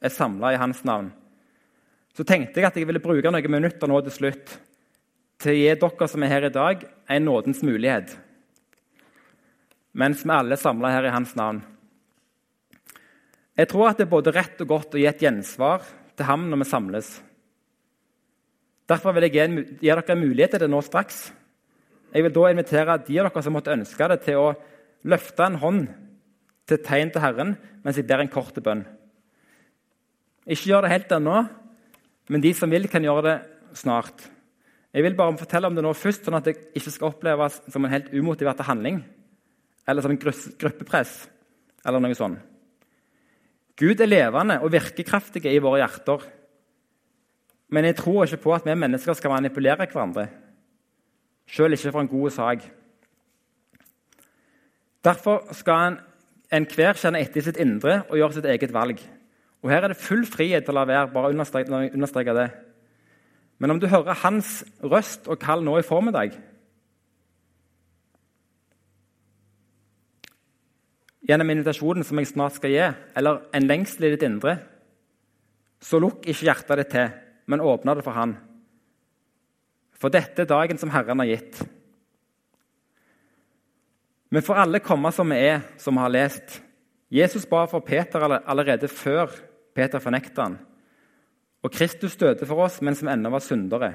er 0.00 0.12
samla 0.12 0.54
i 0.54 0.60
hans 0.60 0.82
navn, 0.88 1.10
så 2.16 2.24
tenkte 2.24 2.62
jeg 2.62 2.68
at 2.68 2.78
jeg 2.78 2.88
ville 2.88 3.02
bruke 3.02 3.28
noen 3.28 3.52
minutter 3.52 3.90
nå 3.90 4.00
til 4.06 4.14
slutt 4.14 4.56
til 5.42 5.52
å 5.52 5.56
gi 5.58 5.74
dere 5.76 6.08
som 6.08 6.24
er 6.24 6.32
her 6.32 6.46
i 6.48 6.54
dag, 6.54 6.84
en 7.12 7.26
nådens 7.28 7.60
mulighet. 7.66 8.14
Mens 9.96 10.24
vi 10.24 10.32
alle 10.32 10.56
er 10.56 10.60
samla 10.60 10.92
her 10.94 11.08
i 11.08 11.12
hans 11.12 11.34
navn. 11.36 11.60
Jeg 13.56 13.68
tror 13.68 13.90
at 13.90 14.00
det 14.00 14.06
er 14.06 14.12
både 14.12 14.32
rett 14.32 14.60
og 14.64 14.72
godt 14.72 14.96
å 14.96 15.00
gi 15.00 15.08
et 15.08 15.22
gjensvar 15.24 15.84
til 16.16 16.28
ham 16.28 16.48
når 16.48 16.62
vi 16.62 16.68
samles. 16.68 17.10
Derfor 18.88 19.16
vil 19.16 19.28
jeg 19.28 19.36
gi, 19.36 19.64
dere 19.82 20.04
en 20.12 20.24
mulighet 20.24 20.56
til 20.56 20.64
det 20.64 20.72
nå 20.72 20.80
straks. 20.84 21.26
Jeg 22.16 22.24
vil 22.24 22.32
da 22.32 22.48
invitere 22.48 22.94
de 23.04 23.18
av 23.20 23.26
dere 23.28 23.42
som 23.44 23.52
måtte 23.52 23.74
ønske 23.76 24.06
det, 24.08 24.22
til 24.24 24.40
å 24.40 24.52
løfte 25.04 25.44
en 25.44 25.58
hånd 25.60 25.82
til 26.66 26.78
tegn 26.80 27.10
til 27.12 27.20
Herren 27.20 27.50
mens 27.84 27.98
jeg 28.00 28.06
ber 28.08 28.22
en 28.24 28.30
kort 28.32 28.56
bønn. 28.64 28.86
Ikke 30.48 30.70
gjør 30.70 30.86
det 30.86 30.92
helt 30.94 31.12
ennå, 31.12 31.42
men 32.32 32.42
de 32.42 32.52
som 32.56 32.72
vil, 32.72 32.88
kan 32.88 33.04
gjøre 33.04 33.24
det 33.26 33.36
snart. 33.76 34.24
Jeg 34.96 35.04
vil 35.04 35.18
bare 35.18 35.36
fortelle 35.36 35.68
om 35.68 35.76
det 35.76 35.84
nå 35.84 35.92
først, 35.92 36.24
sånn 36.24 36.38
at 36.38 36.48
det 36.48 36.56
ikke 36.78 36.94
skal 36.94 37.10
oppleves 37.12 37.60
som 37.68 37.84
en 37.84 37.92
helt 37.92 38.08
umotivert 38.14 38.64
handling 38.64 39.02
eller 39.86 40.02
som 40.02 40.14
en 40.14 40.18
gruppepress 40.18 41.12
eller 41.86 42.00
noe 42.02 42.16
sånt. 42.16 42.40
Gud 43.76 44.00
er 44.00 44.08
levende 44.08 44.56
og 44.64 44.72
virkekraftige 44.72 45.52
i 45.52 45.60
våre 45.60 45.82
hjerter. 45.82 46.24
Men 47.76 47.84
jeg 47.90 47.98
tror 48.00 48.24
ikke 48.24 48.40
på 48.46 48.54
at 48.56 48.64
vi 48.64 48.78
mennesker 48.78 49.18
skal 49.18 49.34
manipulere 49.34 49.84
hverandre 49.84 50.30
sjøl 51.46 51.76
ikke 51.76 51.92
for 51.92 52.04
en 52.04 52.10
god 52.10 52.30
sak. 52.34 52.66
Derfor 55.04 55.46
skal 55.54 55.98
enhver 56.52 56.94
en 56.94 56.98
kjenne 56.98 57.22
etter 57.22 57.44
sitt 57.46 57.60
indre 57.62 58.00
og 58.08 58.18
gjøre 58.18 58.38
sitt 58.38 58.48
eget 58.50 58.74
valg. 58.74 59.00
Og 59.62 59.70
Her 59.70 59.84
er 59.84 59.94
det 59.94 60.02
full 60.02 60.26
frihet 60.26 60.66
til 60.66 60.74
å 60.74 60.80
la 60.80 60.84
være. 60.84 61.12
bare 61.12 61.30
understreke, 61.30 61.70
understreke 61.94 62.34
det. 62.34 62.50
Men 63.58 63.70
om 63.70 63.80
du 63.80 63.86
hører 63.86 64.20
hans 64.22 64.64
røst 64.82 65.28
og 65.28 65.38
kall 65.38 65.64
nå 65.64 65.78
i 65.78 65.86
formiddag 65.86 66.36
Gjennom 71.26 71.50
invitasjonen 71.50 72.04
som 72.06 72.20
jeg 72.20 72.28
snart 72.30 72.54
skal 72.54 72.70
gi, 72.70 72.82
eller 73.18 73.40
en 73.50 73.64
lengsel 73.66 74.04
i 74.06 74.10
ditt 74.12 74.22
indre, 74.22 74.52
så 75.82 75.98
lukk 75.98 76.22
ikke 76.22 76.46
hjertet 76.46 76.78
ditt 76.78 76.92
til, 76.92 77.08
men 77.50 77.64
åpne 77.66 77.96
det 77.98 78.04
for 78.06 78.14
Han. 78.14 78.36
For 80.00 80.12
dette 80.12 80.44
er 80.44 80.50
dagen 80.50 80.78
som 80.78 80.92
Herren 80.92 81.22
har 81.22 81.30
gitt. 81.30 81.60
Vi 84.28 84.42
får 84.42 84.62
alle 84.62 84.82
komme 84.84 85.12
som 85.14 85.30
vi 85.30 85.38
er, 85.38 85.62
som 85.80 85.96
vi 85.96 86.02
har 86.02 86.12
lest. 86.12 86.60
Jesus 87.08 87.46
ba 87.48 87.64
for 87.70 87.84
Peter 87.86 88.24
allerede 88.26 88.88
før 88.90 89.30
Peter 89.74 90.02
fornekta 90.02 90.48
han. 90.48 90.58
Og 91.62 91.72
Kristus 91.72 92.16
døde 92.18 92.46
for 92.46 92.66
oss 92.66 92.80
mens 92.84 93.02
vi 93.02 93.12
ennå 93.12 93.30
var 93.32 93.44
syndere. 93.44 93.92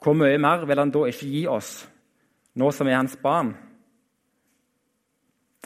Hvor 0.00 0.16
mye 0.16 0.38
mer 0.40 0.64
vil 0.66 0.80
han 0.80 0.92
da 0.92 1.04
ikke 1.08 1.28
gi 1.28 1.46
oss, 1.50 1.72
nå 2.56 2.70
som 2.72 2.88
er 2.88 2.96
hans 2.96 3.16
barn, 3.20 3.52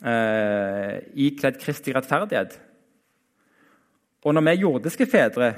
eh, 0.02 1.02
ikledd 1.14 1.60
Kristi 1.62 1.94
rettferdighet? 1.94 2.58
Og 4.24 4.34
når 4.34 4.46
vi 4.48 4.60
jordiske 4.60 5.06
fedre 5.06 5.52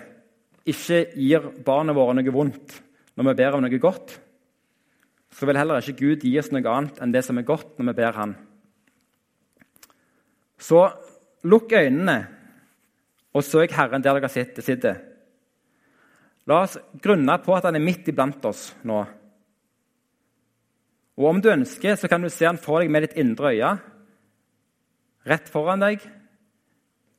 ikke 0.67 1.07
gir 1.15 1.53
barna 1.65 1.95
våre 1.97 2.15
noe 2.19 2.35
vondt, 2.35 2.83
når 3.16 3.31
vi 3.31 3.37
ber 3.38 3.57
om 3.57 3.64
noe 3.64 3.81
godt, 3.81 4.14
så 5.33 5.48
vil 5.48 5.59
heller 5.59 5.81
ikke 5.81 6.00
Gud 6.00 6.24
gi 6.24 6.37
oss 6.40 6.52
noe 6.52 6.64
annet 6.70 7.00
enn 7.02 7.12
det 7.12 7.24
som 7.26 7.38
er 7.40 7.48
godt, 7.48 7.74
når 7.79 7.90
vi 7.90 7.96
ber 7.98 8.18
Han. 8.20 8.35
Så 10.57 10.87
lukk 11.44 11.72
øynene 11.76 12.16
og 13.37 13.44
søk 13.44 13.74
Herren 13.76 14.05
der 14.05 14.16
dere 14.16 14.31
sitter. 14.31 15.00
La 16.46 16.62
oss 16.62 16.79
grunne 17.02 17.37
på 17.42 17.57
at 17.57 17.66
Han 17.68 17.76
er 17.76 17.85
midt 17.85 18.09
iblant 18.09 18.44
oss 18.48 18.70
nå. 18.87 19.02
Og 21.16 21.24
Om 21.24 21.40
du 21.40 21.50
ønsker, 21.50 21.96
så 21.96 22.09
kan 22.09 22.22
du 22.22 22.29
se 22.29 22.46
Han 22.46 22.61
for 22.61 22.81
deg 22.81 22.92
med 22.92 23.07
ditt 23.07 23.18
indre 23.20 23.52
øye, 23.52 23.72
rett 25.26 25.48
foran 25.50 25.83
deg 25.83 26.05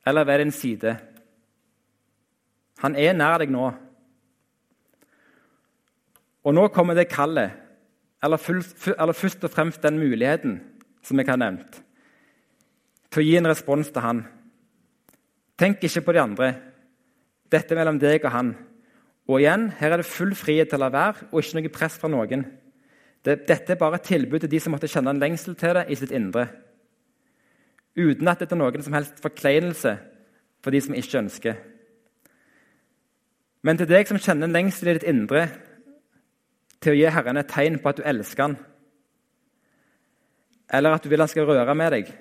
eller 0.08 0.24
ved 0.24 0.38
din 0.38 0.54
side. 0.54 0.94
Han 2.78 2.96
er 2.96 3.12
nær 3.12 3.42
deg 3.42 3.50
nå. 3.52 3.66
Og 6.48 6.54
nå 6.56 6.64
kommer 6.72 6.96
det 6.96 7.10
kallet, 7.12 7.52
eller, 8.24 8.40
eller 8.96 9.12
først 9.16 9.44
og 9.44 9.52
fremst 9.52 9.82
den 9.84 9.98
muligheten 10.00 10.56
som 11.04 11.20
jeg 11.20 11.28
har 11.28 11.36
nevnt, 11.40 11.82
til 13.12 13.20
å 13.20 13.26
gi 13.26 13.34
en 13.36 13.48
respons 13.50 13.90
til 13.92 14.04
han. 14.04 14.22
Tenk 15.60 15.84
ikke 15.84 16.06
på 16.06 16.14
de 16.16 16.22
andre. 16.22 16.48
Dette 17.52 17.74
er 17.74 17.80
mellom 17.82 18.00
deg 18.00 18.24
og 18.24 18.32
han. 18.32 18.54
Og 19.28 19.42
igjen, 19.42 19.68
her 19.76 19.92
er 19.92 20.00
det 20.00 20.08
full 20.08 20.32
frihet 20.38 20.70
til 20.72 20.80
å 20.80 20.86
la 20.86 20.90
være, 20.94 21.28
og 21.28 21.42
ikke 21.42 21.60
noe 21.60 21.74
press 21.74 22.00
fra 22.00 22.08
noen. 22.12 22.46
Det, 23.24 23.42
dette 23.48 23.74
er 23.74 23.80
bare 23.80 23.98
et 24.00 24.08
tilbud 24.08 24.40
til 24.40 24.52
de 24.52 24.60
som 24.62 24.72
måtte 24.72 24.88
kjenne 24.88 25.12
en 25.12 25.20
lengsel 25.20 25.56
til 25.58 25.76
det 25.76 25.84
i 25.92 26.00
sitt 26.00 26.14
indre. 26.16 26.46
Uten 27.98 28.30
at 28.30 28.40
det 28.40 28.48
er 28.54 28.60
noen 28.60 28.84
som 28.84 28.96
helst 28.96 29.20
forkleinelse 29.20 29.98
for 30.64 30.72
de 30.72 30.80
som 30.80 30.96
ikke 30.96 31.20
ønsker. 31.26 31.58
Men 33.66 33.80
til 33.80 33.90
deg 33.90 34.08
som 34.08 34.20
kjenner 34.22 34.48
en 34.48 34.54
lengsel 34.56 34.88
i 34.88 34.96
ditt 34.96 35.10
indre 35.10 35.48
til 36.82 36.94
å 36.94 36.98
gi 36.98 37.10
Herren 37.10 37.40
et 37.40 37.50
tegn 37.50 37.78
på 37.82 37.90
at 37.90 38.00
du 38.00 38.06
elsker 38.06 38.46
han, 38.46 38.56
eller 40.68 40.94
at 40.94 41.04
du 41.04 41.10
vil 41.10 41.22
han 41.22 41.30
skal 41.30 41.48
røre 41.48 41.74
med 41.78 41.94
deg, 41.96 42.12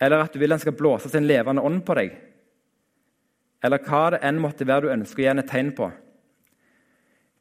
eller 0.00 0.24
at 0.24 0.34
du 0.34 0.40
vil 0.40 0.54
han 0.54 0.62
skal 0.62 0.76
blåse 0.78 1.10
sin 1.12 1.26
levende 1.28 1.62
ånd 1.64 1.82
på 1.86 1.96
deg, 1.98 2.14
eller 3.62 3.82
hva 3.86 4.04
det 4.14 4.22
enn 4.26 4.38
måtte 4.42 4.66
være 4.66 4.86
du 4.86 4.94
ønsker 4.94 5.22
å 5.22 5.24
gi 5.24 5.30
han 5.32 5.42
et 5.42 5.50
tegn 5.50 5.72
på. 5.74 5.90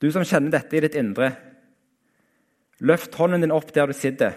Du 0.01 0.09
som 0.13 0.25
kjenner 0.25 0.53
dette 0.53 0.77
i 0.77 0.81
ditt 0.83 0.97
indre, 0.97 1.31
løft 2.81 3.15
hånden 3.17 3.45
din 3.45 3.53
opp 3.53 3.71
der 3.73 3.89
du 3.89 3.97
sitter. 3.97 4.35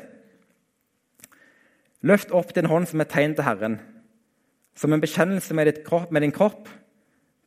Løft 2.04 2.32
opp 2.32 2.54
din 2.56 2.68
hånd 2.68 2.88
som 2.88 3.02
et 3.02 3.12
tegn 3.12 3.34
til 3.36 3.44
Herren, 3.44 3.80
som 4.76 4.92
en 4.92 5.02
bekjennelse 5.02 5.56
med, 5.56 5.82
kropp, 5.84 6.12
med 6.12 6.24
din 6.24 6.32
kropp 6.32 6.68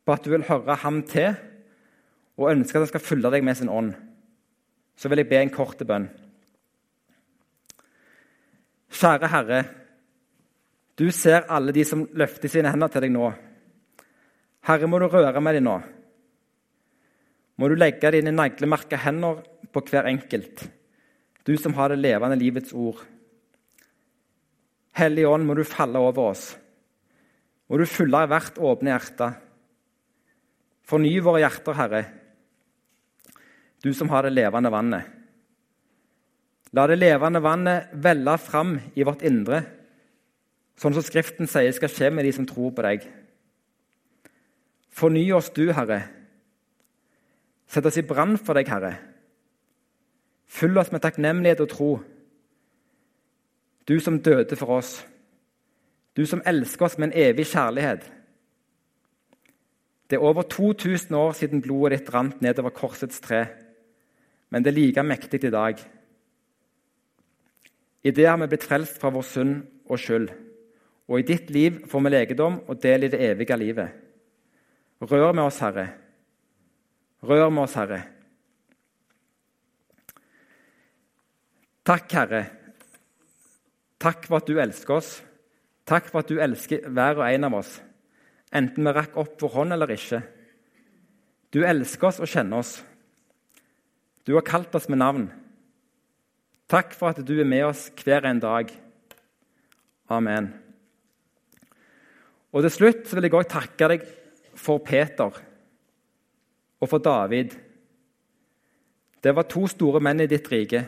på 0.04 0.14
at 0.14 0.22
du 0.22 0.30
vil 0.30 0.46
høre 0.46 0.76
ham 0.84 1.00
til 1.08 1.34
og 2.38 2.50
ønsker 2.50 2.78
at 2.78 2.86
han 2.86 2.92
skal 2.92 3.04
fylle 3.04 3.30
deg 3.30 3.44
med 3.46 3.58
sin 3.58 3.70
ånd, 3.70 3.92
så 4.98 5.10
vil 5.10 5.22
jeg 5.22 5.30
be 5.30 5.40
en 5.40 5.54
kort 5.54 5.82
bønn. 5.86 6.08
Kjære 8.94 9.30
Herre, 9.30 9.62
du 10.98 11.08
ser 11.10 11.48
alle 11.50 11.74
de 11.74 11.82
som 11.86 12.04
løfter 12.14 12.50
sine 12.50 12.70
hender 12.70 12.90
til 12.90 13.02
deg 13.06 13.14
nå. 13.14 13.30
Herre, 14.66 14.88
må 14.90 15.00
du 15.02 15.08
røre 15.10 15.42
med 15.42 15.58
dem 15.58 15.66
nå. 15.66 15.78
Må 17.58 17.70
du 17.70 17.76
legge 17.78 18.10
dine 18.14 18.34
naglemerka 18.34 18.98
hender 19.02 19.42
på 19.74 19.82
hver 19.90 20.08
enkelt, 20.10 20.64
du 21.46 21.54
som 21.58 21.74
har 21.78 21.92
det 21.92 22.00
levende 22.02 22.38
livets 22.38 22.72
ord. 22.72 23.02
Hellige 24.94 25.28
Ånd, 25.28 25.46
må 25.46 25.56
du 25.58 25.64
falle 25.66 25.98
over 25.98 26.30
oss. 26.30 26.52
Må 27.68 27.78
du 27.78 27.86
fylle 27.86 28.20
hvert 28.30 28.58
åpne 28.62 28.92
hjerte. 28.92 29.30
Forny 30.86 31.16
våre 31.22 31.42
hjerter, 31.42 31.74
Herre 31.78 32.02
du 33.84 33.92
som 33.94 34.08
har 34.08 34.24
det 34.24 34.32
levende 34.32 34.72
vannet. 34.72 35.04
La 36.74 36.86
det 36.88 36.96
levende 36.98 37.42
vannet 37.44 37.92
velle 38.02 38.38
fram 38.40 38.78
i 38.96 39.04
vårt 39.06 39.22
indre, 39.26 39.60
sånn 40.80 40.96
som 40.96 41.04
Skriften 41.04 41.46
sier 41.46 41.74
skal 41.76 41.92
skje 41.92 42.10
med 42.10 42.26
de 42.26 42.32
som 42.34 42.48
tror 42.48 42.72
på 42.74 42.82
deg. 42.82 43.04
Forny 44.94 45.26
oss, 45.36 45.52
du, 45.54 45.68
Herre. 45.74 46.00
Sett 47.70 47.86
oss 47.86 47.98
i 48.00 48.06
brann 48.06 48.38
for 48.38 48.56
deg, 48.56 48.70
Herre. 48.72 48.94
Fyll 50.50 50.78
oss 50.78 50.90
med 50.94 51.02
takknemlighet 51.02 51.62
og 51.64 51.70
tro. 51.70 51.90
Du 53.84 53.98
som 54.00 54.20
døde 54.22 54.56
for 54.56 54.78
oss. 54.78 54.96
Du 56.16 56.24
som 56.30 56.42
elsker 56.46 56.86
oss 56.86 56.96
med 56.98 57.10
en 57.10 57.18
evig 57.28 57.46
kjærlighet. 57.50 58.06
Det 60.10 60.16
er 60.16 60.26
over 60.26 60.42
2000 60.42 61.14
år 61.16 61.32
siden 61.34 61.62
blodet 61.62 61.98
ditt 61.98 62.14
rant 62.14 62.42
nedover 62.42 62.74
korsets 62.74 63.20
tre, 63.20 63.46
men 64.54 64.62
det 64.62 64.70
er 64.70 64.76
like 64.76 65.02
mektig 65.02 65.40
i 65.42 65.50
dag. 65.50 65.80
I 68.06 68.10
det 68.14 68.26
har 68.28 68.36
vi 68.38 68.46
blitt 68.52 68.66
frelst 68.68 69.00
fra 69.02 69.10
vår 69.10 69.26
synd 69.26 69.56
og 69.90 69.98
skyld. 69.98 70.28
Og 71.10 71.18
i 71.18 71.26
ditt 71.26 71.50
liv 71.50 71.80
får 71.90 72.04
vi 72.04 72.12
legedom 72.12 72.60
og 72.62 72.78
del 72.78 73.08
i 73.08 73.10
det 73.10 73.18
evige 73.32 73.58
livet. 73.58 73.96
Rør 75.02 75.34
med 75.34 75.48
oss, 75.48 75.58
Herre. 75.58 75.88
Rør 77.26 77.50
med 77.50 77.64
oss, 77.64 77.74
Herre. 77.74 78.00
Takk, 81.82 82.06
Herre. 82.14 82.44
Takk 83.98 84.30
for 84.30 84.38
at 84.38 84.46
du 84.46 84.62
elsker 84.62 85.00
oss. 85.00 85.12
Takk 85.82 86.14
for 86.14 86.22
at 86.22 86.30
du 86.30 86.38
elsker 86.38 86.86
hver 86.86 87.18
og 87.18 87.26
en 87.26 87.50
av 87.50 87.58
oss, 87.58 87.74
enten 88.54 88.86
vi 88.86 88.94
rakk 88.94 89.18
opp 89.18 89.34
vår 89.42 89.56
hånd 89.58 89.74
eller 89.74 89.90
ikke. 89.98 90.22
Du 91.50 91.64
elsker 91.66 92.12
oss 92.12 92.22
og 92.22 92.30
kjenner 92.30 92.62
oss. 92.62 92.78
Du 94.24 94.32
har 94.34 94.44
kalt 94.46 94.74
oss 94.74 94.88
med 94.88 95.00
navn. 95.02 95.26
Takk 96.70 96.94
for 96.96 97.12
at 97.12 97.20
du 97.26 97.34
er 97.36 97.48
med 97.48 97.66
oss 97.68 97.90
hver 98.00 98.24
en 98.24 98.40
dag. 98.40 98.70
Amen. 100.08 100.48
Og 102.54 102.64
Til 102.64 102.72
slutt 102.72 103.12
vil 103.12 103.26
jeg 103.26 103.34
også 103.34 103.52
takke 103.58 103.90
deg 103.90 104.06
for 104.54 104.80
Peter 104.84 105.40
og 106.80 106.88
for 106.88 107.02
David. 107.02 107.52
Det 109.24 109.32
var 109.34 109.48
to 109.48 109.66
store 109.68 110.00
menn 110.04 110.20
i 110.20 110.28
ditt 110.30 110.48
rike, 110.52 110.84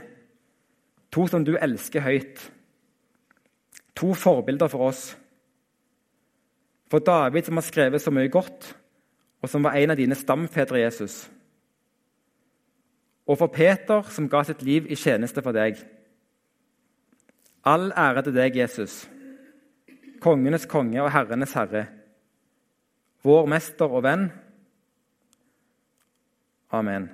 to 1.12 1.27
som 1.29 1.44
du 1.44 1.57
elsker 1.57 2.05
høyt. 2.05 2.40
To 3.96 4.12
forbilder 4.14 4.68
for 4.68 4.90
oss. 4.90 5.16
For 6.92 7.01
David, 7.01 7.49
som 7.49 7.57
har 7.57 7.64
skrevet 7.64 8.03
så 8.03 8.12
mye 8.12 8.31
godt, 8.31 8.68
og 9.42 9.51
som 9.51 9.64
var 9.64 9.77
en 9.77 9.92
av 9.92 9.99
dine 9.99 10.14
stamfedre, 10.14 10.85
Jesus. 10.85 11.25
Og 13.26 13.38
for 13.38 13.50
Peter, 13.50 14.02
som 14.02 14.28
ga 14.30 14.42
sitt 14.46 14.62
liv 14.62 14.86
i 14.90 14.98
tjeneste 14.98 15.42
for 15.42 15.56
deg. 15.56 15.80
All 17.66 17.90
ære 17.90 18.22
til 18.22 18.36
deg, 18.36 18.56
Jesus, 18.60 19.08
kongenes 20.22 20.68
konge 20.70 21.02
og 21.02 21.10
herrenes 21.10 21.56
herre, 21.58 21.86
vår 23.26 23.48
mester 23.50 23.90
og 23.90 24.04
venn. 24.06 24.28
Amen. 26.70 27.10